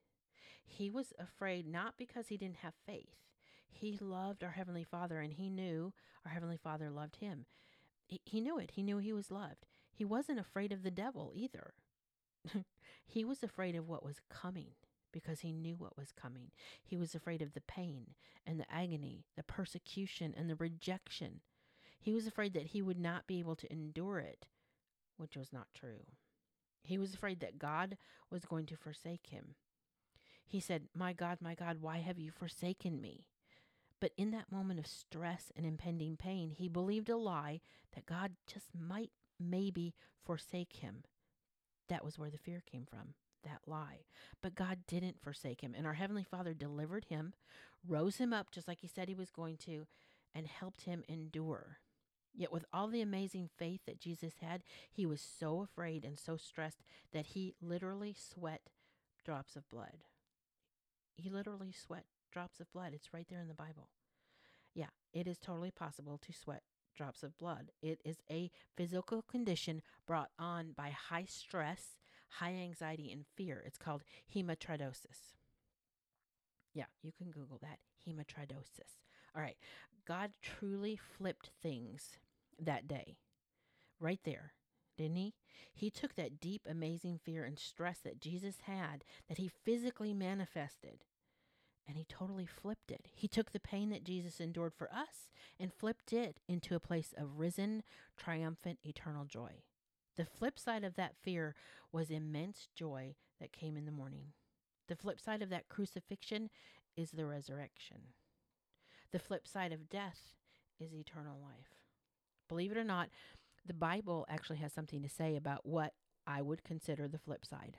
He 0.65 0.89
was 0.89 1.13
afraid 1.19 1.67
not 1.67 1.95
because 1.97 2.27
he 2.27 2.37
didn't 2.37 2.57
have 2.57 2.73
faith. 2.85 3.15
He 3.69 3.97
loved 3.99 4.43
our 4.43 4.51
Heavenly 4.51 4.83
Father 4.83 5.19
and 5.19 5.33
he 5.33 5.49
knew 5.49 5.93
our 6.25 6.31
Heavenly 6.31 6.57
Father 6.57 6.89
loved 6.89 7.17
him. 7.17 7.45
He, 8.05 8.41
knew 8.41 8.59
it. 8.59 8.71
He 8.71 8.83
knew 8.83 8.97
he 8.99 9.13
was 9.13 9.31
loved. 9.31 9.65
He 9.91 10.05
wasn't 10.05 10.39
afraid 10.39 10.71
of 10.71 10.83
the 10.83 10.91
devil 10.91 11.31
either. 11.33 11.73
he 13.05 13.25
was 13.25 13.41
afraid 13.41 13.75
of 13.75 13.87
what 13.87 14.05
was 14.05 14.21
coming 14.29 14.71
because 15.13 15.39
he 15.39 15.53
knew 15.53 15.75
what 15.77 15.97
was 15.97 16.11
coming. 16.11 16.51
He 16.83 16.97
was 16.97 17.15
afraid 17.15 17.41
of 17.41 17.53
the 17.53 17.61
pain 17.61 18.15
and 18.45 18.59
the 18.59 18.69
agony, 18.69 19.23
the 19.37 19.43
persecution 19.43 20.33
and 20.35 20.49
the 20.49 20.55
rejection. 20.55 21.39
He 21.99 22.11
was 22.11 22.27
afraid 22.27 22.53
that 22.53 22.67
he 22.67 22.81
would 22.81 22.99
not 22.99 23.27
be 23.27 23.39
able 23.39 23.55
to 23.55 23.71
endure 23.71 24.19
it, 24.19 24.47
which 25.15 25.37
was 25.37 25.53
not 25.53 25.67
true. 25.73 26.05
He 26.83 26.97
was 26.97 27.13
afraid 27.13 27.39
that 27.39 27.59
God 27.59 27.97
was 28.29 28.43
going 28.43 28.65
to 28.65 28.75
forsake 28.75 29.27
him. 29.27 29.55
He 30.45 30.59
said, 30.59 30.89
My 30.93 31.13
God, 31.13 31.37
my 31.39 31.55
God, 31.55 31.77
why 31.79 31.99
have 31.99 32.19
you 32.19 32.31
forsaken 32.31 32.99
me? 32.99 33.27
But 34.01 34.11
in 34.17 34.31
that 34.31 34.51
moment 34.51 34.79
of 34.79 34.87
stress 34.87 35.49
and 35.55 35.65
impending 35.65 36.17
pain, 36.17 36.51
he 36.51 36.67
believed 36.67 37.09
a 37.09 37.15
lie 37.15 37.61
that 37.95 38.05
God 38.05 38.33
just 38.45 38.67
might 38.77 39.11
maybe 39.39 39.93
forsake 40.25 40.73
him. 40.77 41.03
That 41.87 42.03
was 42.03 42.19
where 42.19 42.29
the 42.29 42.37
fear 42.37 42.61
came 42.69 42.85
from, 42.85 43.13
that 43.43 43.61
lie. 43.67 44.05
But 44.41 44.55
God 44.55 44.79
didn't 44.87 45.21
forsake 45.21 45.61
him. 45.61 45.73
And 45.77 45.85
our 45.85 45.93
Heavenly 45.93 46.23
Father 46.23 46.53
delivered 46.53 47.05
him, 47.05 47.33
rose 47.87 48.17
him 48.17 48.33
up 48.33 48.51
just 48.51 48.67
like 48.67 48.81
he 48.81 48.87
said 48.87 49.07
he 49.07 49.15
was 49.15 49.31
going 49.31 49.57
to, 49.57 49.87
and 50.33 50.47
helped 50.47 50.81
him 50.81 51.03
endure. 51.07 51.79
Yet, 52.35 52.51
with 52.51 52.65
all 52.73 52.87
the 52.87 53.01
amazing 53.01 53.49
faith 53.57 53.81
that 53.85 53.99
Jesus 53.99 54.33
had, 54.41 54.63
he 54.91 55.05
was 55.05 55.21
so 55.21 55.61
afraid 55.61 56.03
and 56.03 56.17
so 56.17 56.35
stressed 56.35 56.83
that 57.11 57.27
he 57.27 57.53
literally 57.61 58.15
sweat 58.17 58.61
drops 59.23 59.55
of 59.55 59.69
blood. 59.69 60.05
He 61.15 61.29
literally 61.29 61.71
sweat 61.71 62.05
drops 62.31 62.59
of 62.59 62.71
blood. 62.71 62.93
It's 62.93 63.13
right 63.13 63.27
there 63.29 63.39
in 63.39 63.47
the 63.47 63.53
Bible. 63.53 63.89
Yeah, 64.73 64.89
it 65.13 65.27
is 65.27 65.37
totally 65.37 65.69
possible 65.69 66.17
to 66.17 66.33
sweat 66.33 66.63
drops 66.95 67.21
of 67.21 67.37
blood. 67.37 67.71
It 67.81 67.99
is 68.03 68.17
a 68.31 68.49
physical 68.75 69.21
condition 69.21 69.81
brought 70.07 70.29
on 70.39 70.71
by 70.75 70.89
high 70.89 71.25
stress, 71.27 71.99
high 72.39 72.53
anxiety, 72.53 73.11
and 73.11 73.25
fear. 73.35 73.63
It's 73.65 73.77
called 73.77 74.03
hematidrosis. 74.35 75.33
Yeah, 76.73 76.85
you 77.01 77.11
can 77.11 77.31
Google 77.31 77.59
that. 77.61 77.79
Hematidrosis. 78.07 78.99
All 79.35 79.41
right. 79.41 79.57
God 80.05 80.31
truly 80.41 80.97
flipped 81.17 81.51
things 81.61 82.17
that 82.59 82.87
day. 82.87 83.17
Right 83.99 84.19
there. 84.25 84.53
Didn't 84.97 85.15
he? 85.15 85.33
He 85.73 85.89
took 85.89 86.15
that 86.15 86.39
deep, 86.39 86.67
amazing 86.69 87.19
fear 87.23 87.43
and 87.45 87.57
stress 87.57 87.99
that 88.03 88.19
Jesus 88.19 88.57
had, 88.67 89.03
that 89.27 89.37
he 89.37 89.49
physically 89.63 90.13
manifested, 90.13 91.03
and 91.87 91.97
he 91.97 92.05
totally 92.05 92.45
flipped 92.45 92.91
it. 92.91 93.07
He 93.15 93.27
took 93.27 93.51
the 93.51 93.59
pain 93.59 93.89
that 93.89 94.03
Jesus 94.03 94.39
endured 94.39 94.73
for 94.75 94.91
us 94.91 95.29
and 95.59 95.73
flipped 95.73 96.13
it 96.13 96.39
into 96.47 96.75
a 96.75 96.79
place 96.79 97.13
of 97.17 97.39
risen, 97.39 97.83
triumphant, 98.17 98.79
eternal 98.83 99.25
joy. 99.25 99.63
The 100.15 100.25
flip 100.25 100.59
side 100.59 100.83
of 100.83 100.95
that 100.95 101.15
fear 101.21 101.55
was 101.91 102.11
immense 102.11 102.67
joy 102.75 103.15
that 103.39 103.51
came 103.51 103.75
in 103.75 103.85
the 103.85 103.91
morning. 103.91 104.33
The 104.87 104.95
flip 104.95 105.19
side 105.19 105.41
of 105.41 105.49
that 105.49 105.69
crucifixion 105.69 106.49
is 106.95 107.11
the 107.11 107.25
resurrection. 107.25 107.97
The 109.11 109.19
flip 109.19 109.47
side 109.47 109.71
of 109.71 109.89
death 109.89 110.33
is 110.79 110.93
eternal 110.93 111.39
life. 111.41 111.83
Believe 112.47 112.71
it 112.71 112.77
or 112.77 112.83
not, 112.83 113.09
the 113.65 113.73
Bible 113.73 114.25
actually 114.29 114.57
has 114.57 114.73
something 114.73 115.01
to 115.01 115.09
say 115.09 115.35
about 115.35 115.65
what 115.65 115.93
I 116.27 116.41
would 116.41 116.63
consider 116.63 117.07
the 117.07 117.19
flip 117.19 117.45
side. 117.45 117.77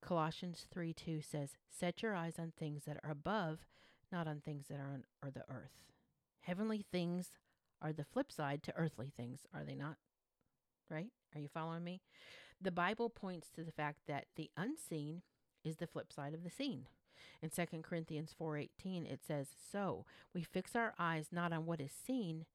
Colossians 0.00 0.66
3 0.70 0.92
2 0.92 1.20
says, 1.20 1.56
Set 1.68 2.02
your 2.02 2.14
eyes 2.14 2.38
on 2.38 2.52
things 2.56 2.84
that 2.84 2.98
are 3.02 3.10
above, 3.10 3.66
not 4.12 4.28
on 4.28 4.40
things 4.40 4.66
that 4.68 4.78
are 4.78 4.92
on 4.92 5.04
or 5.22 5.30
the 5.30 5.44
earth. 5.48 5.72
Heavenly 6.40 6.84
things 6.92 7.30
are 7.82 7.92
the 7.92 8.04
flip 8.04 8.30
side 8.30 8.62
to 8.64 8.76
earthly 8.76 9.12
things, 9.16 9.40
are 9.52 9.64
they 9.64 9.74
not? 9.74 9.96
Right? 10.90 11.10
Are 11.34 11.40
you 11.40 11.48
following 11.48 11.84
me? 11.84 12.00
The 12.60 12.70
Bible 12.70 13.10
points 13.10 13.50
to 13.50 13.62
the 13.62 13.72
fact 13.72 14.00
that 14.06 14.26
the 14.36 14.50
unseen 14.56 15.22
is 15.64 15.76
the 15.76 15.86
flip 15.86 16.12
side 16.12 16.34
of 16.34 16.42
the 16.42 16.50
seen. 16.50 16.86
In 17.42 17.50
2 17.50 17.82
Corinthians 17.82 18.32
4:18 18.32 19.06
it 19.06 19.22
says, 19.22 19.48
"So, 19.48 20.06
we 20.32 20.42
fix 20.42 20.74
our 20.74 20.94
eyes 20.98 21.30
not 21.30 21.52
on 21.52 21.66
what 21.66 21.80
is 21.80 21.92
seen, 21.92 22.46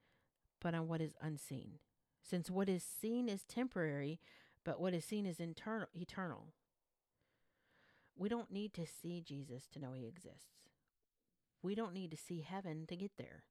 but 0.60 0.74
on 0.74 0.88
what 0.88 1.02
is 1.02 1.16
unseen. 1.22 1.80
Since 2.22 2.50
what 2.50 2.70
is 2.70 2.84
seen 2.84 3.30
is 3.30 3.44
temporary, 3.44 4.20
but 4.63 4.80
what 4.80 4.94
is 4.94 5.06
seen 5.06 5.25
is 5.25 5.40
internal, 5.40 5.88
eternal." 5.94 6.54
We 8.16 8.30
don't 8.30 8.52
need 8.52 8.74
to 8.75 8.86
see 8.86 9.22
Jesus 9.22 9.68
to 9.68 9.80
know 9.80 9.94
he 9.94 10.06
exists. 10.06 10.70
We 11.62 11.75
don't 11.75 11.94
need 11.94 12.12
to 12.12 12.18
see 12.18 12.42
heaven 12.42 12.86
to 12.88 12.96
get 12.96 13.18
there. 13.18 13.46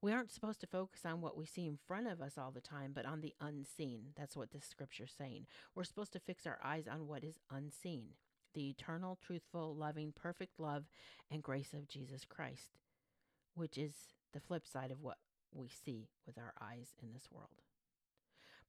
We 0.00 0.12
aren't 0.12 0.30
supposed 0.30 0.60
to 0.60 0.66
focus 0.66 1.00
on 1.04 1.20
what 1.20 1.36
we 1.36 1.44
see 1.44 1.66
in 1.66 1.78
front 1.86 2.06
of 2.06 2.20
us 2.20 2.38
all 2.38 2.52
the 2.52 2.60
time, 2.60 2.92
but 2.94 3.04
on 3.04 3.20
the 3.20 3.34
unseen. 3.40 4.12
That's 4.16 4.36
what 4.36 4.52
this 4.52 4.64
scripture's 4.64 5.14
saying. 5.16 5.46
We're 5.74 5.84
supposed 5.84 6.12
to 6.12 6.20
fix 6.20 6.46
our 6.46 6.58
eyes 6.62 6.86
on 6.86 7.06
what 7.08 7.24
is 7.24 7.40
unseen 7.50 8.10
the 8.54 8.70
eternal, 8.70 9.18
truthful, 9.20 9.76
loving, 9.76 10.12
perfect 10.12 10.58
love 10.58 10.84
and 11.30 11.42
grace 11.42 11.74
of 11.74 11.86
Jesus 11.86 12.24
Christ, 12.24 12.78
which 13.54 13.76
is 13.76 13.92
the 14.32 14.40
flip 14.40 14.66
side 14.66 14.90
of 14.90 15.02
what 15.02 15.18
we 15.52 15.68
see 15.68 16.08
with 16.26 16.38
our 16.38 16.54
eyes 16.60 16.94
in 17.02 17.12
this 17.12 17.30
world. 17.30 17.62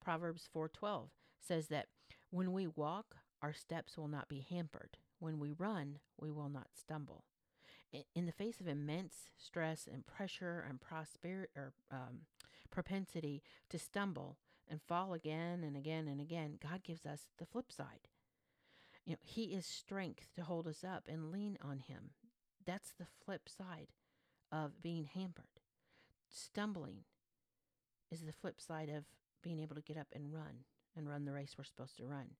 Proverbs 0.00 0.48
4:12 0.54 1.10
says 1.38 1.68
that 1.68 1.88
when 2.30 2.52
we 2.52 2.66
walk, 2.66 3.16
our 3.42 3.52
steps 3.52 3.96
will 3.96 4.08
not 4.08 4.28
be 4.28 4.40
hampered. 4.40 4.98
When 5.18 5.38
we 5.38 5.52
run, 5.52 6.00
we 6.16 6.30
will 6.30 6.48
not 6.48 6.74
stumble. 6.74 7.24
In 8.14 8.26
the 8.26 8.32
face 8.32 8.60
of 8.60 8.68
immense 8.68 9.14
stress 9.36 9.88
and 9.92 10.06
pressure 10.06 10.64
and 10.68 10.80
prosperity 10.80 11.50
or 11.56 11.72
um, 11.90 12.20
propensity 12.70 13.42
to 13.68 13.78
stumble 13.78 14.38
and 14.68 14.80
fall 14.80 15.12
again 15.12 15.64
and 15.64 15.76
again 15.76 16.06
and 16.06 16.20
again, 16.20 16.58
God 16.62 16.84
gives 16.84 17.04
us 17.04 17.22
the 17.38 17.46
flip 17.46 17.72
side. 17.72 18.08
You 19.04 19.14
know, 19.14 19.18
He 19.22 19.44
is 19.44 19.66
strength 19.66 20.28
to 20.36 20.42
hold 20.42 20.68
us 20.68 20.84
up 20.84 21.08
and 21.08 21.32
lean 21.32 21.58
on 21.60 21.80
Him. 21.80 22.10
That's 22.64 22.92
the 22.92 23.06
flip 23.24 23.48
side 23.48 23.88
of 24.52 24.82
being 24.82 25.08
hampered. 25.12 25.44
Stumbling 26.28 26.98
is 28.10 28.20
the 28.20 28.32
flip 28.32 28.60
side 28.60 28.88
of 28.88 29.04
being 29.42 29.58
able 29.60 29.74
to 29.74 29.82
get 29.82 29.96
up 29.96 30.08
and 30.12 30.32
run 30.32 30.64
and 30.96 31.08
run 31.08 31.24
the 31.24 31.32
race 31.32 31.54
we're 31.56 31.64
supposed 31.64 31.96
to 31.96 32.06
run. 32.06 32.36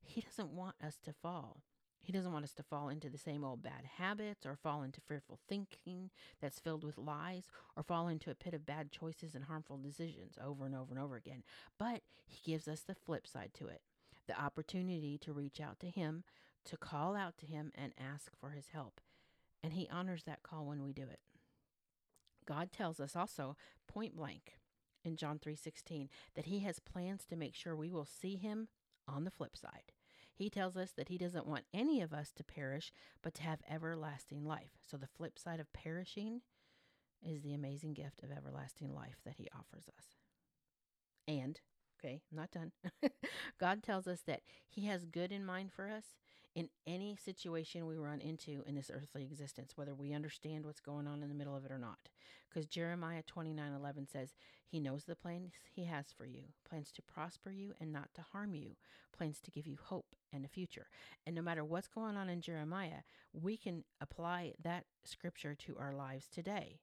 He 0.00 0.20
doesn't 0.20 0.54
want 0.54 0.76
us 0.82 0.98
to 1.04 1.12
fall. 1.12 1.62
He 2.04 2.12
doesn't 2.12 2.32
want 2.32 2.44
us 2.44 2.52
to 2.54 2.62
fall 2.62 2.90
into 2.90 3.08
the 3.08 3.18
same 3.18 3.42
old 3.44 3.62
bad 3.62 3.84
habits 3.96 4.44
or 4.44 4.56
fall 4.56 4.82
into 4.82 5.00
fearful 5.00 5.38
thinking 5.48 6.10
that's 6.40 6.60
filled 6.60 6.84
with 6.84 6.98
lies 6.98 7.44
or 7.76 7.82
fall 7.82 8.08
into 8.08 8.30
a 8.30 8.34
pit 8.34 8.52
of 8.52 8.66
bad 8.66 8.92
choices 8.92 9.34
and 9.34 9.44
harmful 9.44 9.78
decisions 9.78 10.36
over 10.44 10.66
and 10.66 10.74
over 10.74 10.92
and 10.92 11.02
over 11.02 11.16
again. 11.16 11.42
But 11.78 12.02
He 12.26 12.52
gives 12.52 12.68
us 12.68 12.82
the 12.82 12.94
flip 12.94 13.26
side 13.26 13.52
to 13.54 13.66
it 13.66 13.80
the 14.26 14.40
opportunity 14.40 15.18
to 15.18 15.34
reach 15.34 15.60
out 15.60 15.78
to 15.80 15.90
Him, 15.90 16.24
to 16.64 16.76
call 16.76 17.14
out 17.14 17.36
to 17.38 17.46
Him, 17.46 17.72
and 17.74 17.92
ask 17.98 18.32
for 18.38 18.50
His 18.50 18.68
help. 18.72 19.00
And 19.62 19.72
He 19.72 19.88
honors 19.90 20.24
that 20.24 20.42
call 20.42 20.66
when 20.66 20.82
we 20.82 20.92
do 20.92 21.02
it. 21.02 21.20
God 22.46 22.70
tells 22.72 23.00
us 23.00 23.16
also 23.16 23.56
point 23.88 24.16
blank 24.16 24.58
in 25.04 25.16
John 25.16 25.38
3:16 25.38 26.08
that 26.34 26.46
he 26.46 26.60
has 26.60 26.78
plans 26.78 27.24
to 27.26 27.36
make 27.36 27.54
sure 27.54 27.76
we 27.76 27.90
will 27.90 28.06
see 28.06 28.36
him 28.36 28.68
on 29.06 29.24
the 29.24 29.30
flip 29.30 29.56
side. 29.56 29.92
He 30.34 30.50
tells 30.50 30.76
us 30.76 30.92
that 30.96 31.08
he 31.08 31.18
doesn't 31.18 31.46
want 31.46 31.64
any 31.72 32.00
of 32.00 32.12
us 32.12 32.32
to 32.32 32.44
perish, 32.44 32.92
but 33.22 33.34
to 33.34 33.42
have 33.42 33.60
everlasting 33.70 34.44
life. 34.44 34.72
So 34.80 34.96
the 34.96 35.06
flip 35.06 35.38
side 35.38 35.60
of 35.60 35.72
perishing 35.72 36.40
is 37.22 37.42
the 37.42 37.54
amazing 37.54 37.94
gift 37.94 38.22
of 38.22 38.30
everlasting 38.30 38.92
life 38.92 39.16
that 39.24 39.36
he 39.36 39.48
offers 39.56 39.88
us. 39.88 40.04
And, 41.26 41.60
okay, 41.98 42.20
I'm 42.30 42.36
not 42.36 42.50
done. 42.50 42.72
God 43.60 43.82
tells 43.82 44.06
us 44.06 44.22
that 44.26 44.42
he 44.68 44.86
has 44.86 45.04
good 45.04 45.32
in 45.32 45.44
mind 45.44 45.72
for 45.72 45.88
us 45.88 46.04
in 46.54 46.68
any 46.86 47.16
situation 47.16 47.86
we 47.86 47.96
run 47.96 48.20
into 48.20 48.62
in 48.66 48.76
this 48.76 48.90
earthly 48.92 49.24
existence, 49.24 49.72
whether 49.76 49.94
we 49.94 50.12
understand 50.12 50.64
what's 50.64 50.80
going 50.80 51.06
on 51.06 51.22
in 51.22 51.28
the 51.28 51.34
middle 51.34 51.56
of 51.56 51.64
it 51.64 51.72
or 51.72 51.78
not. 51.78 52.08
Because 52.48 52.66
Jeremiah 52.66 53.22
29 53.26 53.72
11 53.72 54.06
says, 54.06 54.34
He 54.64 54.78
knows 54.78 55.04
the 55.04 55.16
plans 55.16 55.54
He 55.72 55.84
has 55.84 56.06
for 56.16 56.26
you 56.26 56.42
plans 56.68 56.92
to 56.92 57.02
prosper 57.02 57.50
you 57.50 57.72
and 57.80 57.92
not 57.92 58.08
to 58.14 58.24
harm 58.32 58.54
you, 58.54 58.76
plans 59.16 59.40
to 59.40 59.50
give 59.50 59.66
you 59.66 59.78
hope 59.82 60.14
and 60.32 60.44
a 60.44 60.48
future. 60.48 60.86
And 61.26 61.34
no 61.34 61.42
matter 61.42 61.64
what's 61.64 61.88
going 61.88 62.16
on 62.16 62.28
in 62.28 62.40
Jeremiah, 62.40 63.02
we 63.32 63.56
can 63.56 63.84
apply 64.00 64.54
that 64.62 64.84
scripture 65.04 65.54
to 65.66 65.76
our 65.78 65.92
lives 65.92 66.28
today. 66.32 66.78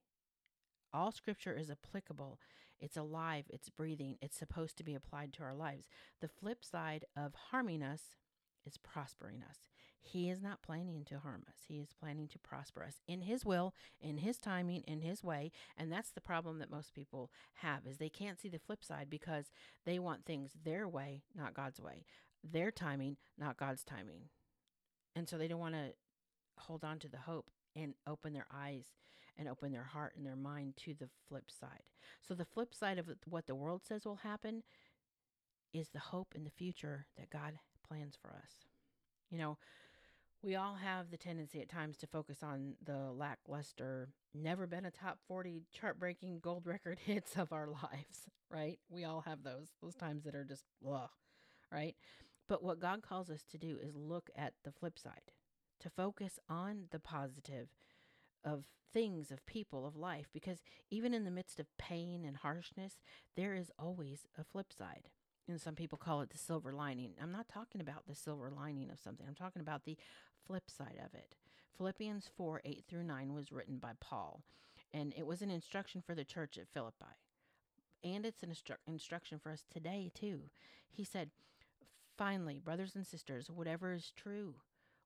All 0.92 1.12
scripture 1.12 1.56
is 1.56 1.70
applicable. 1.70 2.38
It's 2.78 2.96
alive, 2.96 3.44
it's 3.48 3.70
breathing, 3.70 4.16
it's 4.20 4.36
supposed 4.36 4.76
to 4.76 4.84
be 4.84 4.94
applied 4.94 5.32
to 5.34 5.44
our 5.44 5.54
lives. 5.54 5.86
The 6.20 6.28
flip 6.28 6.64
side 6.64 7.04
of 7.16 7.32
harming 7.50 7.82
us 7.82 8.16
is 8.66 8.76
prospering 8.78 9.42
us. 9.48 9.68
He 10.04 10.28
is 10.28 10.42
not 10.42 10.62
planning 10.62 11.04
to 11.06 11.20
harm 11.20 11.44
us. 11.48 11.58
He 11.68 11.78
is 11.78 11.94
planning 11.98 12.26
to 12.28 12.38
prosper 12.38 12.82
us 12.82 13.00
in 13.06 13.22
his 13.22 13.44
will, 13.44 13.72
in 14.00 14.18
his 14.18 14.38
timing, 14.38 14.82
in 14.82 15.00
his 15.00 15.22
way. 15.22 15.52
And 15.76 15.92
that's 15.92 16.10
the 16.10 16.20
problem 16.20 16.58
that 16.58 16.70
most 16.70 16.92
people 16.92 17.30
have 17.54 17.86
is 17.86 17.98
they 17.98 18.08
can't 18.08 18.40
see 18.40 18.48
the 18.48 18.58
flip 18.58 18.84
side 18.84 19.08
because 19.08 19.52
they 19.86 20.00
want 20.00 20.24
things 20.24 20.52
their 20.64 20.88
way, 20.88 21.22
not 21.36 21.54
God's 21.54 21.80
way. 21.80 22.04
Their 22.42 22.72
timing, 22.72 23.16
not 23.38 23.56
God's 23.56 23.84
timing. 23.84 24.22
And 25.14 25.28
so 25.28 25.38
they 25.38 25.46
don't 25.46 25.60
want 25.60 25.76
to 25.76 25.92
hold 26.58 26.82
on 26.82 26.98
to 26.98 27.08
the 27.08 27.18
hope 27.18 27.50
and 27.76 27.94
open 28.06 28.32
their 28.32 28.46
eyes 28.52 28.86
and 29.38 29.48
open 29.48 29.72
their 29.72 29.84
heart 29.84 30.14
and 30.16 30.26
their 30.26 30.36
mind 30.36 30.76
to 30.78 30.94
the 30.94 31.08
flip 31.28 31.50
side. 31.50 31.84
So 32.20 32.34
the 32.34 32.44
flip 32.44 32.74
side 32.74 32.98
of 32.98 33.08
what 33.24 33.46
the 33.46 33.54
world 33.54 33.82
says 33.86 34.04
will 34.04 34.16
happen 34.16 34.62
is 35.72 35.88
the 35.88 35.98
hope 35.98 36.34
in 36.34 36.44
the 36.44 36.50
future 36.50 37.06
that 37.16 37.30
God 37.30 37.54
plans 37.82 38.16
for 38.20 38.30
us. 38.30 38.52
You 39.30 39.38
know, 39.38 39.58
we 40.42 40.56
all 40.56 40.74
have 40.74 41.10
the 41.10 41.16
tendency 41.16 41.60
at 41.60 41.68
times 41.68 41.96
to 41.98 42.06
focus 42.06 42.38
on 42.42 42.74
the 42.84 43.12
lackluster, 43.12 44.08
never 44.34 44.66
been 44.66 44.84
a 44.84 44.90
top 44.90 45.18
40 45.28 45.62
chart 45.72 45.98
breaking 45.98 46.40
gold 46.40 46.66
record 46.66 46.98
hits 47.04 47.36
of 47.36 47.52
our 47.52 47.68
lives, 47.68 48.26
right? 48.50 48.78
We 48.90 49.04
all 49.04 49.20
have 49.22 49.42
those, 49.42 49.68
those 49.80 49.94
times 49.94 50.24
that 50.24 50.34
are 50.34 50.44
just, 50.44 50.64
blah, 50.82 51.08
right? 51.70 51.94
But 52.48 52.62
what 52.62 52.80
God 52.80 53.02
calls 53.02 53.30
us 53.30 53.44
to 53.52 53.58
do 53.58 53.78
is 53.80 53.94
look 53.94 54.30
at 54.36 54.54
the 54.64 54.72
flip 54.72 54.98
side, 54.98 55.32
to 55.80 55.88
focus 55.88 56.40
on 56.48 56.84
the 56.90 56.98
positive 56.98 57.68
of 58.44 58.64
things, 58.92 59.30
of 59.30 59.46
people, 59.46 59.86
of 59.86 59.96
life, 59.96 60.26
because 60.34 60.58
even 60.90 61.14
in 61.14 61.24
the 61.24 61.30
midst 61.30 61.60
of 61.60 61.66
pain 61.78 62.24
and 62.26 62.38
harshness, 62.38 62.94
there 63.36 63.54
is 63.54 63.70
always 63.78 64.26
a 64.38 64.44
flip 64.44 64.72
side 64.76 65.08
some 65.58 65.74
people 65.74 65.98
call 65.98 66.20
it 66.20 66.30
the 66.30 66.38
silver 66.38 66.72
lining. 66.72 67.14
I'm 67.20 67.32
not 67.32 67.48
talking 67.48 67.80
about 67.80 68.06
the 68.06 68.14
silver 68.14 68.50
lining 68.50 68.90
of 68.90 68.98
something. 68.98 69.26
I'm 69.26 69.34
talking 69.34 69.62
about 69.62 69.84
the 69.84 69.96
flip 70.46 70.70
side 70.70 71.00
of 71.04 71.14
it. 71.14 71.36
Philippians 71.76 72.30
4 72.36 72.60
8 72.64 72.84
through 72.88 73.04
9 73.04 73.34
was 73.34 73.52
written 73.52 73.78
by 73.78 73.92
Paul, 74.00 74.42
and 74.92 75.12
it 75.16 75.26
was 75.26 75.42
an 75.42 75.50
instruction 75.50 76.02
for 76.04 76.14
the 76.14 76.24
church 76.24 76.58
at 76.58 76.68
Philippi. 76.72 77.16
And 78.04 78.26
it's 78.26 78.42
an 78.42 78.50
instru- 78.50 78.76
instruction 78.86 79.38
for 79.38 79.50
us 79.50 79.64
today, 79.72 80.10
too. 80.14 80.42
He 80.90 81.04
said, 81.04 81.30
Finally, 82.18 82.58
brothers 82.58 82.94
and 82.94 83.06
sisters, 83.06 83.48
whatever 83.50 83.92
is 83.92 84.12
true, 84.16 84.56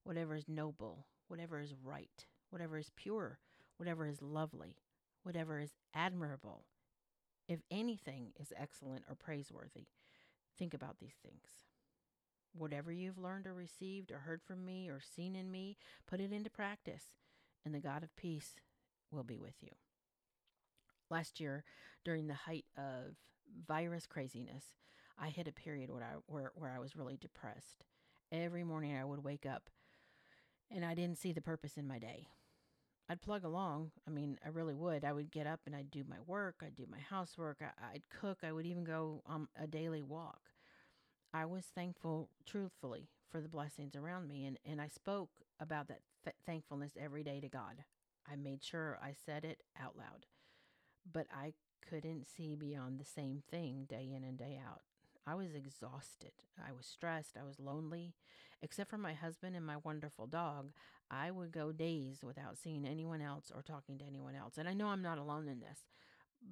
whatever 0.03 0.35
is 0.35 0.49
noble, 0.49 1.07
whatever 1.29 1.61
is 1.61 1.75
right, 1.83 2.27
whatever 2.51 2.79
is 2.79 2.91
pure, 2.97 3.39
whatever 3.77 4.07
is 4.07 4.23
lovely, 4.23 4.77
whatever 5.23 5.61
is 5.61 5.75
admirable, 5.95 6.65
if 7.49 7.61
anything 7.71 8.33
is 8.41 8.53
excellent 8.59 9.05
or 9.09 9.15
praiseworthy, 9.15 9.87
Think 10.59 10.75
about 10.75 10.99
these 10.99 11.17
things. 11.23 11.47
Whatever 12.57 12.91
you've 12.91 13.19
learned 13.19 13.47
or 13.47 13.55
received 13.55 14.11
or 14.11 14.19
heard 14.19 14.43
from 14.43 14.65
me 14.65 14.89
or 14.89 15.01
seen 15.01 15.37
in 15.37 15.51
me, 15.51 15.77
put 16.07 16.21
it 16.21 16.33
into 16.33 16.49
practice, 16.49 17.05
and 17.65 17.75
the 17.75 17.81
God 17.81 18.03
of 18.03 18.17
peace 18.17 18.55
will 19.11 19.25
be 19.25 19.39
with 19.39 19.57
you. 19.61 19.73
Last 21.11 21.39
year, 21.39 21.65
during 22.05 22.27
the 22.27 22.35
height 22.35 22.65
of 22.77 23.17
virus 23.67 24.07
craziness, 24.07 24.65
I 25.19 25.29
hit 25.29 25.49
a 25.49 25.53
period 25.53 25.91
where 25.91 26.03
I, 26.03 26.17
where, 26.27 26.53
where 26.55 26.73
I 26.75 26.79
was 26.79 26.97
really 26.97 27.17
depressed. 27.17 27.85
Every 28.33 28.65
morning 28.65 28.97
I 28.97 29.05
would 29.05 29.23
wake 29.23 29.47
up 29.47 29.71
and 30.71 30.85
I 30.85 30.95
didn't 30.95 31.19
see 31.19 31.33
the 31.33 31.41
purpose 31.41 31.77
in 31.77 31.87
my 31.87 31.99
day. 31.99 32.29
I'd 33.09 33.23
plug 33.23 33.45
along. 33.45 33.93
I 34.07 34.11
mean, 34.11 34.39
I 34.45 34.49
really 34.49 34.75
would. 34.75 35.05
I 35.05 35.13
would 35.13 35.31
get 35.31 35.47
up 35.47 35.61
and 35.67 35.77
I'd 35.77 35.91
do 35.91 36.05
my 36.09 36.17
work, 36.27 36.57
I'd 36.63 36.75
do 36.75 36.87
my 36.91 36.99
housework, 36.99 37.59
I, 37.63 37.93
would 37.93 38.09
cook, 38.11 38.39
I 38.43 38.53
would 38.53 38.67
even 38.67 38.85
go 38.85 39.23
on 39.27 39.49
a 39.61 39.67
daily 39.67 40.03
walk. 40.03 40.41
I 41.33 41.45
was 41.45 41.65
thankful, 41.67 42.31
truthfully, 42.47 43.09
for 43.31 43.41
the 43.41 43.49
blessings 43.49 43.95
around 43.95 44.27
me, 44.27 44.45
and, 44.47 44.59
and 44.65 44.81
I 44.81 44.89
spoke 44.89 45.31
about 45.61 45.89
that 45.89 46.01
th- 46.25 46.37
thankfulness 46.45 46.93
every 46.99 47.23
day 47.23 47.41
to 47.41 47.49
God. 47.49 47.85
I 48.31 48.37
made 48.37 48.65
sure 48.65 48.99
I 49.03 49.13
said 49.13 49.45
it 49.45 49.63
out 49.81 49.97
loud, 49.97 50.27
but 51.11 51.27
I 51.33 51.53
couldn't 51.89 52.27
see 52.27 52.57
beyond 52.57 52.99
the 52.99 53.05
same 53.05 53.43
thing 53.49 53.87
day 53.89 54.11
in 54.15 54.25
and 54.25 54.37
day 54.39 54.59
out. 54.65 54.83
I 55.27 55.35
was 55.35 55.55
exhausted. 55.55 56.33
I 56.59 56.73
was 56.73 56.87
stressed. 56.87 57.37
I 57.37 57.45
was 57.45 57.59
lonely. 57.59 58.15
Except 58.63 58.91
for 58.91 58.99
my 58.99 59.13
husband 59.13 59.55
and 59.55 59.65
my 59.65 59.77
wonderful 59.85 60.27
dog, 60.27 60.71
I 61.11 61.31
would 61.31 61.53
go 61.53 61.73
days 61.73 62.21
without 62.23 62.57
seeing 62.59 62.87
anyone 62.87 63.21
else 63.21 63.53
or 63.55 63.63
talking 63.63 63.99
to 63.99 64.05
anyone 64.05 64.35
else. 64.35 64.59
And 64.59 64.69
I 64.69 64.75
know 64.75 64.89
I'm 64.89 65.03
not 65.03 65.19
alone 65.19 65.47
in 65.47 65.61
this, 65.61 65.81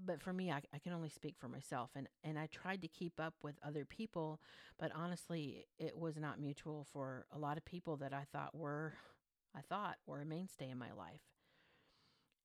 but 0.05 0.21
for 0.21 0.33
me, 0.33 0.51
I, 0.51 0.61
I 0.73 0.79
can 0.79 0.93
only 0.93 1.09
speak 1.09 1.35
for 1.39 1.49
myself. 1.49 1.91
And, 1.95 2.09
and 2.23 2.39
I 2.39 2.47
tried 2.47 2.83
to 2.83 2.89
keep 2.89 3.19
up 3.19 3.35
with 3.43 3.57
other 3.67 3.85
people, 3.85 4.41
but 4.79 4.93
honestly, 4.95 5.67
it 5.79 5.97
was 5.97 6.17
not 6.17 6.41
mutual 6.41 6.87
for 6.93 7.27
a 7.33 7.39
lot 7.39 7.57
of 7.57 7.65
people 7.65 7.97
that 7.97 8.13
I 8.13 8.25
thought 8.33 8.55
were, 8.55 8.95
I 9.57 9.61
thought 9.63 9.97
were 10.07 10.21
a 10.21 10.27
mainstay 10.27 10.71
in 10.71 10.79
my 10.79 10.93
life. 10.93 11.21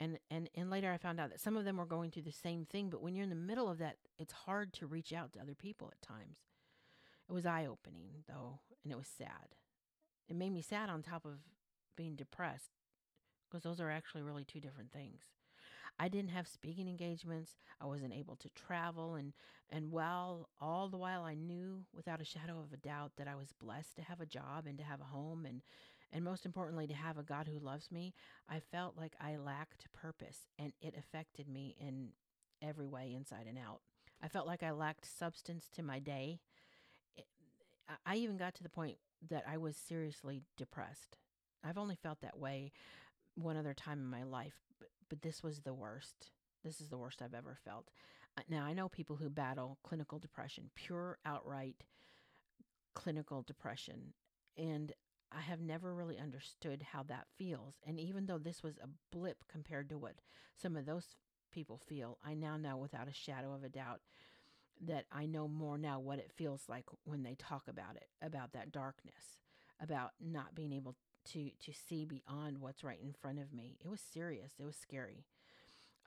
And, 0.01 0.17
and 0.31 0.49
and 0.55 0.69
later 0.69 0.91
I 0.93 0.97
found 0.97 1.19
out 1.19 1.29
that 1.29 1.41
some 1.41 1.57
of 1.57 1.65
them 1.65 1.75
were 1.75 1.85
going 1.85 2.09
through 2.11 2.23
the 2.23 2.31
same 2.31 2.65
thing, 2.65 2.89
but 2.89 3.01
when 3.01 3.15
you're 3.15 3.25
in 3.25 3.29
the 3.29 3.35
middle 3.35 3.67
of 3.69 3.79
that, 3.79 3.97
it's 4.17 4.31
hard 4.31 4.71
to 4.73 4.87
reach 4.87 5.11
out 5.11 5.33
to 5.33 5.41
other 5.41 5.55
people 5.55 5.91
at 5.91 6.01
times. 6.01 6.37
It 7.29 7.33
was 7.33 7.45
eye 7.45 7.67
opening 7.69 8.23
though, 8.25 8.59
and 8.83 8.91
it 8.91 8.97
was 8.97 9.07
sad. 9.07 9.55
It 10.27 10.35
made 10.35 10.51
me 10.51 10.61
sad 10.61 10.89
on 10.89 11.01
top 11.01 11.25
of 11.25 11.39
being 11.95 12.15
depressed 12.15 12.77
because 13.49 13.63
those 13.63 13.79
are 13.79 13.89
actually 13.89 14.21
really 14.21 14.45
two 14.45 14.59
different 14.59 14.91
things. 14.91 15.23
I 16.01 16.07
didn't 16.07 16.31
have 16.31 16.47
speaking 16.47 16.87
engagements. 16.87 17.57
I 17.81 17.85
wasn't 17.85 18.13
able 18.13 18.37
to 18.37 18.49
travel 18.49 19.15
and 19.15 19.33
and 19.69 19.91
while 19.91 20.49
all 20.61 20.87
the 20.87 20.97
while 20.97 21.23
I 21.23 21.33
knew 21.33 21.85
without 21.93 22.21
a 22.21 22.25
shadow 22.25 22.59
of 22.59 22.71
a 22.73 22.77
doubt 22.77 23.11
that 23.17 23.27
I 23.27 23.35
was 23.35 23.51
blessed 23.51 23.97
to 23.97 24.01
have 24.03 24.21
a 24.21 24.25
job 24.25 24.65
and 24.65 24.77
to 24.77 24.83
have 24.83 25.01
a 25.01 25.15
home 25.15 25.45
and 25.45 25.61
and 26.11 26.23
most 26.23 26.45
importantly 26.45 26.87
to 26.87 26.93
have 26.93 27.17
a 27.17 27.23
God 27.23 27.47
who 27.47 27.59
loves 27.59 27.91
me, 27.91 28.13
I 28.49 28.59
felt 28.59 28.97
like 28.97 29.15
I 29.19 29.37
lacked 29.37 29.91
purpose 29.93 30.47
and 30.57 30.73
it 30.81 30.95
affected 30.97 31.47
me 31.47 31.75
in 31.79 32.09
every 32.61 32.87
way 32.87 33.13
inside 33.15 33.45
and 33.47 33.57
out. 33.57 33.81
I 34.21 34.27
felt 34.27 34.47
like 34.47 34.63
I 34.63 34.71
lacked 34.71 35.05
substance 35.05 35.69
to 35.75 35.83
my 35.83 35.99
day. 35.99 36.39
I 38.05 38.15
even 38.15 38.37
got 38.37 38.55
to 38.55 38.63
the 38.63 38.69
point 38.69 38.97
that 39.29 39.43
I 39.47 39.57
was 39.57 39.75
seriously 39.75 40.43
depressed. 40.57 41.17
I've 41.63 41.77
only 41.77 41.95
felt 41.95 42.21
that 42.21 42.37
way 42.39 42.71
one 43.35 43.57
other 43.57 43.73
time 43.73 43.99
in 43.99 44.09
my 44.09 44.23
life, 44.23 44.55
but, 44.79 44.89
but 45.09 45.21
this 45.21 45.43
was 45.43 45.61
the 45.61 45.73
worst. 45.73 46.31
This 46.63 46.81
is 46.81 46.89
the 46.89 46.97
worst 46.97 47.21
I've 47.21 47.33
ever 47.33 47.57
felt. 47.63 47.89
Uh, 48.37 48.41
now, 48.49 48.63
I 48.63 48.73
know 48.73 48.89
people 48.89 49.15
who 49.17 49.29
battle 49.29 49.77
clinical 49.83 50.19
depression, 50.19 50.69
pure, 50.75 51.17
outright 51.25 51.83
clinical 52.93 53.41
depression. 53.41 54.13
And 54.57 54.91
I 55.31 55.41
have 55.41 55.61
never 55.61 55.93
really 55.93 56.17
understood 56.17 56.87
how 56.91 57.03
that 57.03 57.27
feels. 57.37 57.75
And 57.85 57.99
even 57.99 58.25
though 58.25 58.37
this 58.37 58.63
was 58.63 58.77
a 58.77 58.89
blip 59.11 59.43
compared 59.49 59.89
to 59.89 59.97
what 59.97 60.15
some 60.55 60.75
of 60.75 60.85
those 60.85 61.15
people 61.51 61.79
feel, 61.87 62.17
I 62.23 62.33
now 62.33 62.57
know 62.57 62.77
without 62.77 63.07
a 63.07 63.13
shadow 63.13 63.53
of 63.53 63.63
a 63.63 63.69
doubt 63.69 64.01
that 64.85 65.05
I 65.11 65.25
know 65.25 65.47
more 65.47 65.77
now 65.77 65.99
what 65.99 66.19
it 66.19 66.31
feels 66.35 66.63
like 66.69 66.85
when 67.03 67.23
they 67.23 67.35
talk 67.35 67.63
about 67.67 67.95
it, 67.95 68.07
about 68.21 68.53
that 68.53 68.71
darkness, 68.71 69.39
about 69.81 70.11
not 70.19 70.55
being 70.55 70.73
able 70.73 70.95
to 71.25 71.51
to 71.59 71.73
see 71.73 72.05
beyond 72.05 72.59
what's 72.59 72.83
right 72.83 72.99
in 73.03 73.13
front 73.13 73.39
of 73.39 73.53
me. 73.53 73.77
It 73.83 73.89
was 73.89 74.01
serious. 74.01 74.53
It 74.59 74.65
was 74.65 74.75
scary. 74.75 75.25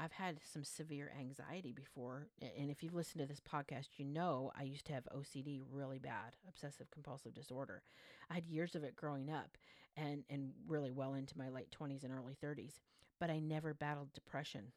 I've 0.01 0.13
had 0.13 0.39
some 0.43 0.65
severe 0.65 1.13
anxiety 1.17 1.73
before, 1.73 2.27
and 2.41 2.71
if 2.71 2.83
you've 2.83 2.95
listened 2.95 3.21
to 3.21 3.27
this 3.27 3.41
podcast, 3.41 3.99
you 3.99 4.05
know 4.05 4.51
I 4.59 4.65
used 4.65 4.87
to 4.87 4.93
have 4.93 5.07
OCD 5.15 5.61
really 5.71 5.99
bad, 5.99 6.35
obsessive 6.49 6.91
compulsive 6.91 7.35
disorder. 7.35 7.83
I 8.29 8.35
had 8.35 8.49
years 8.49 8.75
of 8.75 8.83
it 8.83 8.97
growing 8.97 9.31
up 9.31 9.57
and 9.97 10.25
and 10.31 10.53
really 10.67 10.91
well 10.91 11.15
into 11.15 11.39
my 11.39 11.51
late 11.51 11.71
20s 11.71 12.03
and 12.03 12.13
early 12.13 12.37
30s, 12.43 12.81
but 13.21 13.31
I 13.31 13.39
never 13.39 13.75
battled 13.75 14.13
depression. 14.13 14.73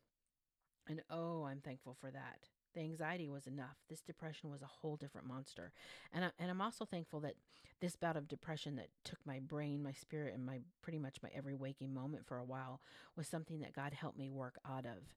And 0.88 1.02
oh, 1.10 1.46
I'm 1.46 1.62
thankful 1.62 1.96
for 2.00 2.12
that. 2.12 2.50
The 2.76 2.82
anxiety 2.82 3.30
was 3.30 3.48
enough. 3.48 3.78
This 3.90 4.02
depression 4.02 4.52
was 4.52 4.62
a 4.62 4.68
whole 4.68 4.98
different 4.98 5.28
monster. 5.28 5.72
And 6.14 6.26
I, 6.26 6.30
and 6.38 6.52
I'm 6.52 6.62
also 6.62 6.86
thankful 6.86 7.22
that 7.22 7.36
this 7.82 7.96
bout 7.96 8.18
of 8.18 8.28
depression 8.28 8.76
that 8.76 8.90
took 9.04 9.20
my 9.26 9.40
brain, 9.40 9.82
my 9.82 9.94
spirit, 9.94 10.34
and 10.34 10.46
my 10.46 10.60
pretty 10.82 11.00
much 11.00 11.18
my 11.24 11.30
every 11.36 11.56
waking 11.56 11.94
moment 11.94 12.26
for 12.26 12.38
a 12.38 12.44
while 12.44 12.82
was 13.16 13.28
something 13.28 13.60
that 13.60 13.74
God 13.74 13.94
helped 13.94 14.18
me 14.18 14.30
work 14.30 14.58
out 14.70 14.86
of. 14.86 15.16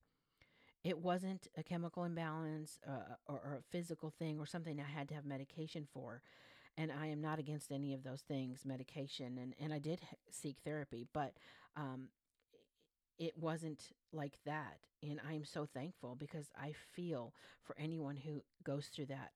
It 0.85 0.99
wasn't 0.99 1.49
a 1.57 1.63
chemical 1.63 2.05
imbalance 2.05 2.79
uh, 2.87 3.15
or, 3.27 3.41
or, 3.45 3.55
a 3.61 3.73
physical 3.73 4.11
thing 4.17 4.39
or 4.39 4.47
something 4.47 4.81
I 4.81 4.89
had 4.89 5.09
to 5.09 5.15
have 5.15 5.27
medication 5.27 5.87
for. 5.93 6.23
And 6.77 6.93
I 6.93 7.07
am 7.07 7.21
not 7.21 7.41
against 7.41 7.73
any 7.73 7.93
of 7.93 8.05
those 8.05 8.21
things, 8.21 8.65
medication, 8.65 9.37
and, 9.39 9.55
and 9.59 9.73
I 9.73 9.81
did 9.81 10.01
seek 10.31 10.59
therapy, 10.65 11.09
but 11.13 11.35
um, 11.77 12.09
it 13.19 13.37
wasn't 13.37 13.91
like 14.13 14.39
that. 14.45 14.79
And 15.03 15.21
I'm 15.29 15.45
so 15.45 15.67
thankful 15.67 16.17
because 16.17 16.47
I 16.57 16.73
feel 16.95 17.35
for 17.63 17.77
anyone 17.79 18.17
who 18.17 18.43
goes 18.65 18.87
through 18.87 19.07
that 19.07 19.33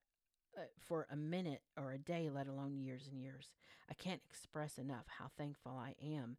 uh, 0.57 0.61
for 0.79 1.07
a 1.11 1.15
minute 1.15 1.61
or 1.77 1.91
a 1.91 1.97
day, 1.97 2.29
let 2.29 2.47
alone 2.47 2.77
years 2.77 3.07
and 3.11 3.19
years. 3.19 3.51
I 3.89 3.93
can't 3.93 4.21
express 4.29 4.77
enough 4.77 5.05
how 5.07 5.25
thankful 5.37 5.73
I 5.77 5.95
am 6.03 6.37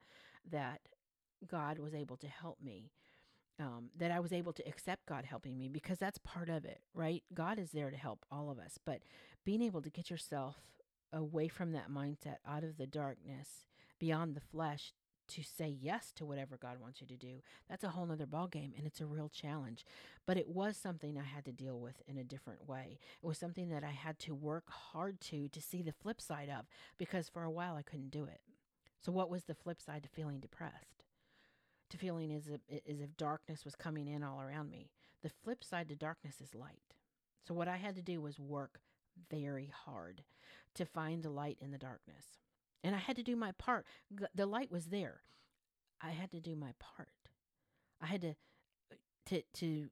that 0.51 0.81
God 1.47 1.79
was 1.79 1.95
able 1.95 2.17
to 2.19 2.29
help 2.29 2.59
me. 2.63 2.91
Um, 3.61 3.91
that 3.97 4.11
I 4.11 4.19
was 4.19 4.33
able 4.33 4.53
to 4.53 4.67
accept 4.67 5.07
God 5.07 5.25
helping 5.25 5.57
me 5.57 5.69
because 5.69 5.97
that's 5.99 6.19
part 6.19 6.49
of 6.49 6.65
it, 6.65 6.81
right? 6.93 7.23
God 7.33 7.61
is 7.61 7.71
there 7.71 7.89
to 7.89 7.97
help 7.97 8.25
all 8.29 8.51
of 8.51 8.59
us, 8.59 8.81
but 8.85 9.03
being 9.45 9.63
able 9.63 9.81
to 9.83 9.91
get 9.91 10.11
yourself 10.11 10.57
away 11.13 11.47
from 11.47 11.71
that 11.71 11.89
mindset, 11.89 12.39
out 12.45 12.65
of 12.65 12.79
the 12.79 12.87
darkness, 12.89 13.65
beyond 14.01 14.35
the 14.35 14.41
flesh, 14.41 14.93
to 15.29 15.43
say 15.43 15.69
yes 15.69 16.13
to 16.17 16.25
whatever 16.25 16.57
God 16.57 16.81
wants 16.81 17.01
you 17.01 17.07
to 17.07 17.17
do, 17.17 17.43
that's 17.69 17.85
a 17.85 17.91
whole 17.91 18.07
nother 18.07 18.27
ballgame 18.27 18.77
and 18.77 18.87
it's 18.87 19.01
a 19.01 19.07
real 19.07 19.29
challenge. 19.29 19.85
But 20.27 20.37
it 20.37 20.49
was 20.49 20.77
something 20.77 21.19
I 21.19 21.25
had 21.25 21.45
to 21.47 21.53
deal 21.53 21.79
with 21.79 22.03
in 22.07 22.19
a 22.19 22.25
different 22.25 22.69
way. 22.69 22.99
It 23.23 23.27
was 23.27 23.39
something 23.39 23.69
that 23.71 23.85
I 23.85 23.91
had 23.91 24.19
to 24.21 24.35
work 24.35 24.71
hard 24.71 25.21
to 25.23 25.49
to 25.49 25.61
see 25.61 25.83
the 25.83 25.93
flip 25.93 26.21
side 26.21 26.49
of 26.49 26.67
because 26.99 27.29
for 27.29 27.43
a 27.43 27.51
while 27.51 27.77
I 27.77 27.83
couldn't 27.83 28.11
do 28.11 28.25
it. 28.25 28.41
So 29.01 29.13
what 29.13 29.31
was 29.31 29.45
the 29.45 29.55
flip 29.55 29.81
side 29.81 30.03
to 30.05 30.09
feeling 30.09 30.41
depressed? 30.41 31.05
To 31.91 31.99
feeling 31.99 32.33
as 32.33 32.49
if, 32.49 32.61
as 32.89 33.01
if 33.01 33.17
darkness 33.17 33.65
was 33.65 33.77
coming 33.77 34.09
in 34.09 34.23
all 34.23 34.41
around 34.41 34.71
me. 34.71 34.91
The 35.23 35.31
flip 35.31 35.63
side 35.63 35.89
to 35.89 35.95
darkness 35.95 36.41
is 36.43 36.55
light. 36.55 36.95
So 37.47 37.55
what 37.55 37.69
I 37.69 37.77
had 37.77 37.97
to 37.97 38.03
do 38.03 38.21
was 38.21 38.39
work 38.39 38.81
very 39.31 39.71
hard 39.85 40.23
to 40.75 40.85
find 40.85 41.23
the 41.23 41.31
light 41.31 41.59
in 41.61 41.71
the 41.71 41.79
darkness. 41.79 42.25
And 42.85 42.95
I 42.95 42.99
had 42.99 43.17
to 43.17 43.23
do 43.23 43.35
my 43.35 43.53
part. 43.53 43.87
The 44.35 44.47
light 44.47 44.71
was 44.71 44.87
there. 44.87 45.23
I 46.01 46.11
had 46.11 46.31
to 46.33 46.41
do 46.41 46.55
my 46.55 46.73
part. 46.79 47.09
I 48.01 48.07
had 48.07 48.21
to 48.21 48.35
uh, 48.93 48.97
to 49.27 49.43
to 49.55 49.87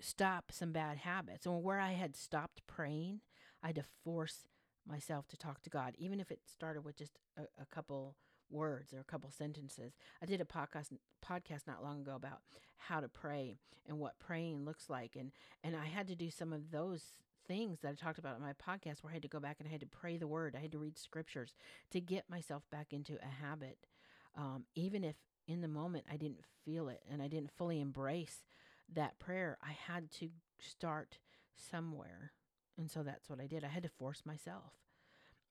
stop 0.00 0.52
some 0.52 0.70
bad 0.70 0.98
habits. 0.98 1.46
And 1.46 1.64
where 1.64 1.80
I 1.80 1.92
had 1.92 2.14
stopped 2.14 2.60
praying, 2.66 3.22
I 3.62 3.68
had 3.68 3.76
to 3.76 3.84
force 4.04 4.46
myself 4.86 5.26
to 5.28 5.36
talk 5.36 5.62
to 5.62 5.70
God, 5.70 5.94
even 5.98 6.20
if 6.20 6.30
it 6.30 6.40
started 6.44 6.84
with 6.84 6.96
just 6.96 7.18
a, 7.36 7.42
a 7.60 7.66
couple 7.66 8.16
words 8.50 8.92
or 8.92 9.00
a 9.00 9.04
couple 9.04 9.30
sentences. 9.30 9.94
I 10.22 10.26
did 10.26 10.40
a 10.40 10.44
podcast 10.44 10.92
podcast 11.24 11.66
not 11.66 11.82
long 11.82 12.02
ago 12.02 12.14
about 12.14 12.40
how 12.76 13.00
to 13.00 13.08
pray 13.08 13.58
and 13.86 13.98
what 13.98 14.18
praying 14.18 14.64
looks 14.64 14.88
like 14.88 15.16
and 15.16 15.32
and 15.64 15.74
I 15.74 15.86
had 15.86 16.06
to 16.08 16.14
do 16.14 16.30
some 16.30 16.52
of 16.52 16.70
those 16.70 17.02
things 17.48 17.80
that 17.80 17.88
I 17.88 17.94
talked 17.94 18.18
about 18.18 18.36
in 18.36 18.42
my 18.42 18.52
podcast 18.52 19.02
where 19.02 19.10
I 19.10 19.14
had 19.14 19.22
to 19.22 19.28
go 19.28 19.40
back 19.40 19.56
and 19.58 19.68
I 19.68 19.72
had 19.72 19.80
to 19.80 19.86
pray 19.86 20.16
the 20.16 20.28
word. 20.28 20.54
I 20.56 20.60
had 20.60 20.72
to 20.72 20.78
read 20.78 20.98
scriptures 20.98 21.54
to 21.90 22.00
get 22.00 22.30
myself 22.30 22.62
back 22.70 22.92
into 22.92 23.14
a 23.14 23.44
habit. 23.44 23.78
Um, 24.36 24.64
even 24.76 25.02
if 25.02 25.16
in 25.48 25.62
the 25.62 25.68
moment 25.68 26.04
I 26.12 26.16
didn't 26.16 26.44
feel 26.64 26.88
it 26.88 27.02
and 27.10 27.22
I 27.22 27.28
didn't 27.28 27.50
fully 27.56 27.80
embrace 27.80 28.44
that 28.94 29.18
prayer, 29.18 29.58
I 29.62 29.72
had 29.72 30.10
to 30.12 30.28
start 30.60 31.18
somewhere. 31.56 32.32
And 32.76 32.90
so 32.90 33.02
that's 33.02 33.28
what 33.28 33.40
I 33.40 33.46
did. 33.46 33.64
I 33.64 33.68
had 33.68 33.82
to 33.82 33.88
force 33.88 34.22
myself. 34.24 34.72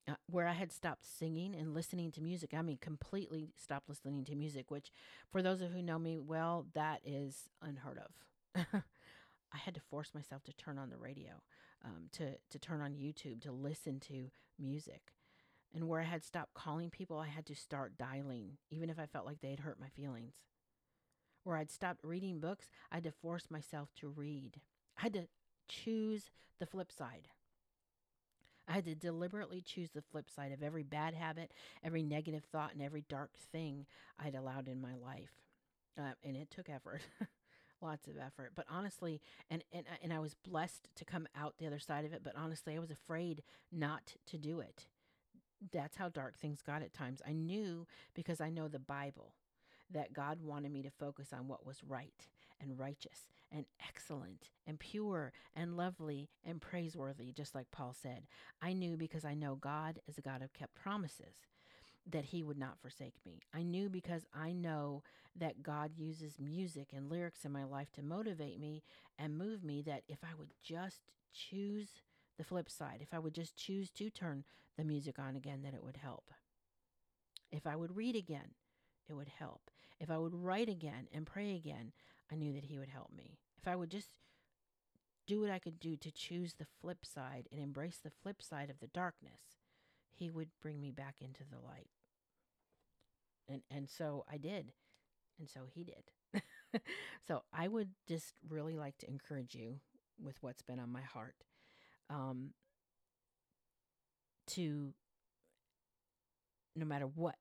Uh, 0.10 0.13
where 0.27 0.47
I 0.47 0.53
had 0.53 0.71
stopped 0.71 1.03
singing 1.03 1.53
and 1.53 1.73
listening 1.73 2.13
to 2.13 2.21
music. 2.21 2.53
I 2.53 2.62
mean, 2.62 2.77
completely 2.79 3.49
stopped 3.57 3.89
listening 3.89 4.23
to 4.25 4.36
music, 4.36 4.71
which, 4.71 4.89
for 5.29 5.41
those 5.41 5.62
of 5.62 5.71
who 5.71 5.81
know 5.81 5.99
me 5.99 6.17
well, 6.17 6.65
that 6.75 7.01
is 7.03 7.49
unheard 7.62 7.99
of. 7.99 8.63
I 9.53 9.57
had 9.57 9.75
to 9.75 9.81
force 9.81 10.13
myself 10.13 10.43
to 10.45 10.53
turn 10.53 10.77
on 10.77 10.89
the 10.89 10.97
radio 10.97 11.41
um, 11.88 12.10
to 12.13 12.36
to 12.50 12.60
turn 12.60 12.82
on 12.82 12.93
YouTube 12.93 13.41
to 13.41 13.52
listen 13.52 14.00
to 14.02 14.30
music. 14.60 15.13
And 15.73 15.88
where 15.88 16.02
I 16.02 16.06
had 16.06 16.23
stopped 16.23 16.54
calling 16.54 16.89
people, 16.89 17.19
I 17.19 17.28
had 17.28 17.45
to 17.47 17.56
start 17.56 17.97
dialing, 17.97 18.58
even 18.69 18.89
if 18.89 18.97
I 19.00 19.06
felt 19.06 19.26
like 19.26 19.41
they 19.41 19.50
had 19.50 19.60
hurt 19.60 19.80
my 19.80 19.89
feelings. 19.89 20.36
Where 21.43 21.58
I'd 21.58 21.71
stopped 21.71 22.04
reading 22.04 22.39
books, 22.39 22.69
I 22.91 22.95
had 22.95 23.04
to 23.04 23.12
force 23.12 23.47
myself 23.50 23.89
to 23.97 24.08
read. 24.08 24.62
I 24.97 25.04
had 25.04 25.13
to 25.13 25.28
choose 25.67 26.32
the 26.60 26.65
flip 26.65 26.91
side. 26.91 27.28
I 28.67 28.73
had 28.73 28.86
to 28.86 28.95
deliberately 28.95 29.62
choose 29.62 29.91
the 29.91 30.02
flip 30.02 30.30
side 30.30 30.52
of 30.52 30.62
every 30.62 30.84
bad 30.84 31.13
habit, 31.13 31.52
every 31.84 32.04
negative 32.04 32.43
thought, 32.52 32.73
and 32.73 32.82
every 32.82 33.06
dark 33.08 33.32
thing 33.52 33.86
I'd 34.19 34.36
allowed 34.36 34.67
in 34.67 34.82
my 34.82 34.95
life. 34.95 35.32
Uh, 35.97 36.13
and 36.23 36.36
it 36.36 36.52
took 36.52 36.69
effort, 36.69 37.02
lots 37.82 38.08
of 38.08 38.17
effort. 38.17 38.52
But 38.56 38.65
honestly, 38.69 39.21
and, 39.50 39.63
and, 39.71 39.86
was 40.28 40.34
blessed 40.34 40.90
to 40.94 41.06
come 41.06 41.26
out 41.40 41.54
the 41.58 41.66
other 41.66 41.80
side 41.80 42.04
of 42.04 42.12
it, 42.12 42.20
but 42.22 42.36
honestly, 42.36 42.76
I 42.76 42.80
was 42.80 42.92
afraid 42.92 43.44
not 43.72 44.16
to 44.26 44.38
do 44.38 44.60
it. 44.60 44.88
That's 45.72 45.96
how 45.96 46.10
dark 46.10 46.38
things 46.38 46.62
got 46.62 46.82
at 46.82 46.94
times. 46.94 47.22
I 47.26 47.32
knew 47.32 47.88
because 48.13 48.42
I 48.42 48.50
know 48.50 48.68
the 48.68 48.78
Bible 48.78 49.36
that 49.90 50.12
God 50.12 50.42
wanted 50.42 50.74
me 50.74 50.84
to 50.84 50.90
focus 50.90 51.30
on 51.32 51.48
what 51.48 51.66
was 51.66 51.82
right 51.82 52.28
and 52.60 52.78
righteous 52.78 53.30
and 53.54 53.63
excellent 53.88 54.50
and 54.68 54.78
pure 54.78 55.32
and 55.56 55.78
lovely 55.78 56.28
and 56.44 56.60
praiseworthy, 56.60 57.32
just 57.32 57.56
like 57.56 57.72
Paul 57.72 57.96
said. 57.98 58.24
I 58.62 58.74
knew 58.74 58.98
because 58.98 59.24
I 59.24 59.34
know 59.34 59.56
God 59.56 60.02
is 60.10 60.18
a 60.18 60.22
God 60.22 60.42
of 60.42 60.52
kept 60.52 60.76
promises 60.76 61.36
that 62.10 62.26
he 62.26 62.41
would 62.43 62.58
not 62.58 62.80
forsake 62.80 63.15
me. 63.26 63.41
I 63.54 63.63
knew 63.63 63.89
because 63.89 64.26
I 64.34 64.54
know 64.54 65.04
that 65.36 65.62
God 65.62 65.91
uses 65.96 66.39
music 66.39 66.89
and 66.96 67.10
lyrics 67.10 67.46
in 67.46 67.52
my 67.52 67.63
life 67.63 67.91
to 67.93 68.02
motivate 68.02 68.60
me 68.60 68.84
and 69.20 69.38
move 69.38 69.63
me 69.63 69.82
that 69.84 70.04
if 70.08 70.20
I 70.24 70.34
would 70.38 70.54
just 70.63 71.12
choose 71.34 71.89
the 72.38 72.43
flip 72.43 72.70
side, 72.70 73.00
if 73.02 73.13
I 73.13 73.20
would 73.20 73.34
just 73.34 73.56
choose 73.56 73.89
to 73.91 74.10
turn 74.10 74.43
the 74.78 74.84
music 74.84 75.20
on 75.20 75.36
again, 75.36 75.63
that 75.63 75.74
it 75.74 75.84
would 75.84 75.98
help. 75.98 76.32
If 77.52 77.67
I 77.67 77.76
would 77.76 77.96
read 77.96 78.15
again, 78.15 78.52
it 79.10 79.13
would 79.13 79.32
help. 79.39 79.70
If 80.00 80.10
I 80.12 80.17
would 80.17 80.34
write 80.34 80.70
again 80.70 81.08
and 81.13 81.26
pray 81.26 81.56
again, 81.56 81.91
I 82.32 82.36
knew 82.36 82.54
that 82.54 82.65
He 82.65 82.78
would 82.78 82.89
help 82.89 83.12
me. 83.15 83.39
If 83.60 83.67
I 83.67 83.76
would 83.76 83.89
just 83.89 84.10
do 85.26 85.41
what 85.41 85.50
I 85.50 85.60
could 85.60 85.80
do 85.80 85.98
to 85.98 86.12
choose 86.12 86.54
the 86.54 86.67
flip 86.82 87.06
side 87.06 87.48
and 87.52 87.62
embrace 87.62 88.00
the 88.02 88.12
flip 88.12 88.41
side 88.41 88.70
of 88.70 88.80
the 88.80 88.88
darkness, 88.88 89.41
He 90.13 90.30
would 90.30 90.50
bring 90.62 90.80
me 90.80 90.91
back 90.91 91.15
into 91.22 91.43
the 91.50 91.60
light. 91.65 91.89
And 93.49 93.62
and 93.71 93.89
so 93.89 94.25
I 94.31 94.38
did. 94.38 94.71
And 95.39 95.49
so 95.49 95.62
he 95.73 95.83
did. 95.83 96.41
so 97.27 97.43
I 97.53 97.67
would 97.67 97.89
just 98.07 98.33
really 98.49 98.77
like 98.77 98.97
to 98.99 99.07
encourage 99.10 99.55
you 99.55 99.79
with 100.21 100.36
what's 100.41 100.62
been 100.62 100.79
on 100.79 100.91
my 100.91 101.01
heart 101.01 101.36
um, 102.10 102.49
to 104.47 104.93
no 106.75 106.86
matter 106.86 107.05
what 107.05 107.36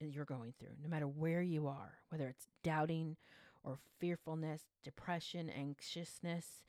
you're 0.00 0.24
going 0.24 0.52
through, 0.58 0.74
no 0.82 0.88
matter 0.88 1.06
where 1.06 1.42
you 1.42 1.66
are, 1.66 1.94
whether 2.10 2.28
it's 2.28 2.48
doubting 2.62 3.16
or 3.64 3.78
fearfulness, 3.98 4.62
depression, 4.84 5.50
anxiousness, 5.50 6.64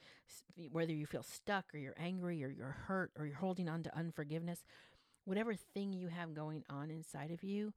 whether 0.72 0.94
you 0.94 1.06
feel 1.06 1.24
stuck 1.24 1.66
or 1.74 1.78
you're 1.78 1.94
angry 1.98 2.44
or 2.44 2.50
you're 2.50 2.78
hurt 2.88 3.12
or 3.18 3.26
you're 3.26 3.36
holding 3.36 3.70
on 3.70 3.84
to 3.84 3.96
unforgiveness, 3.98 4.64
whatever 5.26 5.54
thing 5.54 5.94
you 5.94 6.08
have 6.08 6.34
going 6.34 6.64
on 6.70 6.90
inside 6.90 7.32
of 7.32 7.44
you, 7.44 7.74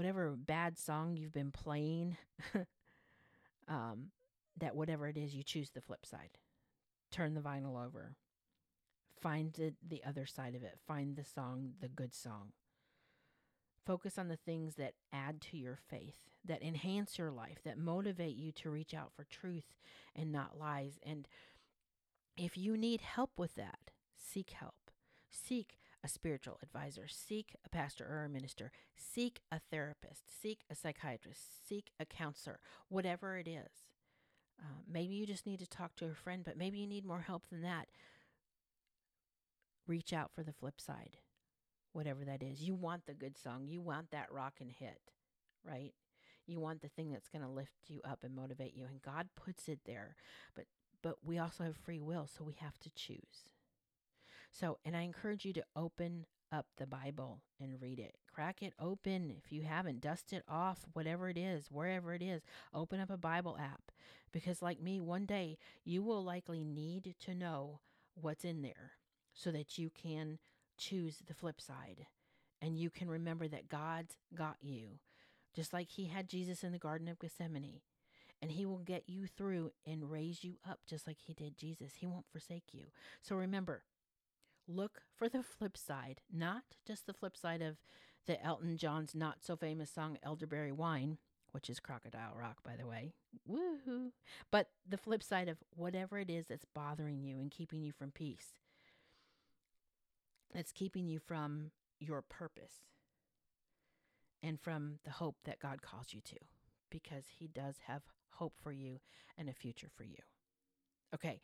whatever 0.00 0.34
bad 0.34 0.78
song 0.78 1.14
you've 1.14 1.34
been 1.34 1.50
playing, 1.50 2.16
um, 3.68 4.06
that 4.56 4.74
whatever 4.74 5.06
it 5.08 5.18
is, 5.18 5.34
you 5.34 5.42
choose 5.42 5.68
the 5.68 5.82
flip 5.82 6.06
side. 6.06 6.38
Turn 7.12 7.34
the 7.34 7.42
vinyl 7.42 7.86
over. 7.86 8.14
Find 9.20 9.52
the, 9.52 9.74
the 9.86 10.02
other 10.02 10.24
side 10.24 10.54
of 10.54 10.62
it. 10.62 10.78
Find 10.88 11.16
the 11.16 11.24
song, 11.24 11.72
the 11.82 11.88
good 11.88 12.14
song. 12.14 12.52
Focus 13.84 14.16
on 14.16 14.28
the 14.28 14.38
things 14.38 14.76
that 14.76 14.94
add 15.12 15.42
to 15.42 15.58
your 15.58 15.76
faith, 15.90 16.16
that 16.46 16.62
enhance 16.62 17.18
your 17.18 17.30
life, 17.30 17.58
that 17.66 17.76
motivate 17.76 18.36
you 18.36 18.52
to 18.52 18.70
reach 18.70 18.94
out 18.94 19.12
for 19.14 19.24
truth 19.24 19.74
and 20.16 20.32
not 20.32 20.58
lies. 20.58 20.98
And 21.02 21.28
if 22.38 22.56
you 22.56 22.78
need 22.78 23.02
help 23.02 23.32
with 23.36 23.54
that, 23.56 23.90
seek 24.16 24.48
help. 24.58 24.90
Seek 25.28 25.76
a 26.02 26.08
spiritual 26.08 26.58
advisor, 26.62 27.06
seek 27.08 27.54
a 27.64 27.68
pastor 27.68 28.06
or 28.10 28.24
a 28.24 28.28
minister, 28.28 28.72
seek 28.96 29.40
a 29.52 29.60
therapist, 29.70 30.22
seek 30.40 30.60
a 30.70 30.74
psychiatrist, 30.74 31.68
seek 31.68 31.90
a 31.98 32.04
counselor, 32.06 32.58
whatever 32.88 33.36
it 33.36 33.46
is. 33.46 33.88
Uh, 34.58 34.82
maybe 34.90 35.14
you 35.14 35.26
just 35.26 35.46
need 35.46 35.58
to 35.60 35.66
talk 35.66 35.96
to 35.96 36.06
a 36.06 36.14
friend, 36.14 36.42
but 36.44 36.56
maybe 36.56 36.78
you 36.78 36.86
need 36.86 37.04
more 37.04 37.20
help 37.20 37.48
than 37.48 37.62
that. 37.62 37.88
Reach 39.86 40.12
out 40.12 40.30
for 40.34 40.42
the 40.42 40.52
flip 40.52 40.80
side, 40.80 41.16
whatever 41.92 42.24
that 42.24 42.42
is. 42.42 42.62
You 42.62 42.74
want 42.74 43.06
the 43.06 43.14
good 43.14 43.36
song, 43.38 43.66
you 43.66 43.80
want 43.80 44.10
that 44.10 44.32
rock 44.32 44.54
and 44.60 44.70
hit, 44.70 45.00
right? 45.64 45.92
You 46.46 46.60
want 46.60 46.82
the 46.82 46.88
thing 46.88 47.10
that's 47.10 47.28
going 47.28 47.44
to 47.44 47.50
lift 47.50 47.72
you 47.88 48.00
up 48.04 48.24
and 48.24 48.34
motivate 48.34 48.74
you, 48.74 48.84
and 48.84 49.02
God 49.02 49.28
puts 49.36 49.68
it 49.68 49.80
there. 49.86 50.16
But 50.54 50.66
but 51.02 51.16
we 51.24 51.38
also 51.38 51.64
have 51.64 51.76
free 51.76 52.00
will, 52.00 52.26
so 52.26 52.44
we 52.44 52.54
have 52.60 52.78
to 52.80 52.90
choose. 52.90 53.48
So, 54.52 54.78
and 54.84 54.96
I 54.96 55.02
encourage 55.02 55.44
you 55.44 55.52
to 55.54 55.64
open 55.76 56.26
up 56.52 56.66
the 56.76 56.86
Bible 56.86 57.40
and 57.60 57.80
read 57.80 57.98
it. 57.98 58.16
Crack 58.32 58.62
it 58.62 58.74
open 58.80 59.30
if 59.30 59.52
you 59.52 59.62
haven't. 59.62 60.00
Dust 60.00 60.32
it 60.32 60.42
off, 60.48 60.84
whatever 60.92 61.28
it 61.28 61.38
is, 61.38 61.66
wherever 61.70 62.14
it 62.14 62.22
is. 62.22 62.42
Open 62.74 63.00
up 63.00 63.10
a 63.10 63.16
Bible 63.16 63.56
app 63.60 63.92
because, 64.32 64.62
like 64.62 64.80
me, 64.80 65.00
one 65.00 65.26
day 65.26 65.58
you 65.84 66.02
will 66.02 66.24
likely 66.24 66.64
need 66.64 67.14
to 67.20 67.34
know 67.34 67.80
what's 68.14 68.44
in 68.44 68.62
there 68.62 68.92
so 69.32 69.50
that 69.50 69.78
you 69.78 69.90
can 69.90 70.38
choose 70.76 71.18
the 71.26 71.34
flip 71.34 71.60
side 71.60 72.06
and 72.62 72.78
you 72.78 72.90
can 72.90 73.08
remember 73.08 73.48
that 73.48 73.68
God's 73.68 74.16
got 74.34 74.56
you. 74.60 74.98
Just 75.54 75.72
like 75.72 75.88
He 75.90 76.06
had 76.06 76.28
Jesus 76.28 76.62
in 76.62 76.72
the 76.72 76.78
Garden 76.78 77.08
of 77.08 77.18
Gethsemane. 77.18 77.80
And 78.42 78.52
He 78.52 78.64
will 78.64 78.78
get 78.78 79.04
you 79.06 79.26
through 79.26 79.72
and 79.86 80.10
raise 80.10 80.44
you 80.44 80.56
up 80.68 80.80
just 80.86 81.06
like 81.06 81.18
He 81.18 81.34
did 81.34 81.56
Jesus. 81.58 81.94
He 81.96 82.06
won't 82.06 82.30
forsake 82.30 82.72
you. 82.72 82.86
So 83.22 83.36
remember, 83.36 83.82
look 84.70 85.02
for 85.16 85.28
the 85.28 85.42
flip 85.42 85.76
side, 85.76 86.20
not 86.32 86.62
just 86.86 87.06
the 87.06 87.14
flip 87.14 87.36
side 87.36 87.62
of 87.62 87.76
the 88.26 88.42
Elton 88.44 88.76
John's 88.76 89.14
not 89.14 89.42
so 89.42 89.56
famous 89.56 89.90
song 89.90 90.18
Elderberry 90.22 90.72
Wine, 90.72 91.18
which 91.52 91.68
is 91.68 91.80
Crocodile 91.80 92.34
Rock, 92.38 92.58
by 92.64 92.76
the 92.76 92.86
way. 92.86 93.12
Woohoo! 93.50 94.12
But 94.50 94.68
the 94.88 94.98
flip 94.98 95.22
side 95.22 95.48
of 95.48 95.58
whatever 95.70 96.18
it 96.18 96.30
is 96.30 96.46
that's 96.46 96.66
bothering 96.74 97.22
you 97.22 97.38
and 97.38 97.50
keeping 97.50 97.82
you 97.82 97.92
from 97.92 98.10
peace, 98.10 98.54
that's 100.54 100.72
keeping 100.72 101.08
you 101.08 101.18
from 101.18 101.70
your 101.98 102.22
purpose 102.22 102.84
and 104.42 104.60
from 104.60 104.98
the 105.04 105.10
hope 105.10 105.36
that 105.44 105.60
God 105.60 105.82
calls 105.82 106.12
you 106.12 106.20
to, 106.22 106.36
because 106.90 107.24
He 107.38 107.46
does 107.48 107.76
have 107.86 108.02
hope 108.34 108.54
for 108.62 108.72
you 108.72 109.00
and 109.36 109.48
a 109.48 109.54
future 109.54 109.88
for 109.94 110.04
you. 110.04 110.16
Okay, 111.14 111.40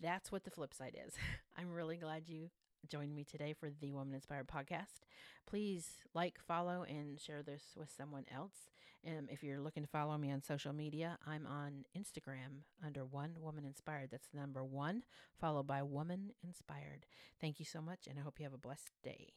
that's 0.00 0.30
what 0.30 0.44
the 0.44 0.50
flip 0.50 0.74
side 0.74 0.96
is. 1.06 1.14
I'm 1.56 1.72
really 1.72 1.96
glad 1.96 2.28
you 2.28 2.50
joined 2.88 3.14
me 3.14 3.24
today 3.24 3.54
for 3.58 3.70
the 3.80 3.92
Woman 3.92 4.14
Inspired 4.14 4.48
podcast. 4.48 5.04
Please 5.46 5.98
like, 6.14 6.38
follow, 6.46 6.84
and 6.88 7.20
share 7.20 7.42
this 7.42 7.62
with 7.76 7.90
someone 7.94 8.24
else. 8.34 8.70
Um, 9.06 9.28
if 9.30 9.42
you're 9.42 9.60
looking 9.60 9.82
to 9.82 9.88
follow 9.88 10.16
me 10.18 10.30
on 10.30 10.42
social 10.42 10.72
media, 10.72 11.18
I'm 11.26 11.46
on 11.46 11.84
Instagram 11.96 12.64
under 12.84 13.04
One 13.04 13.34
Woman 13.40 13.64
Inspired. 13.64 14.10
That's 14.10 14.28
number 14.34 14.62
one, 14.64 15.04
followed 15.40 15.66
by 15.66 15.82
Woman 15.82 16.32
Inspired. 16.44 17.06
Thank 17.40 17.58
you 17.58 17.64
so 17.64 17.80
much, 17.80 18.06
and 18.06 18.18
I 18.18 18.22
hope 18.22 18.38
you 18.38 18.44
have 18.44 18.54
a 18.54 18.58
blessed 18.58 18.90
day. 19.02 19.34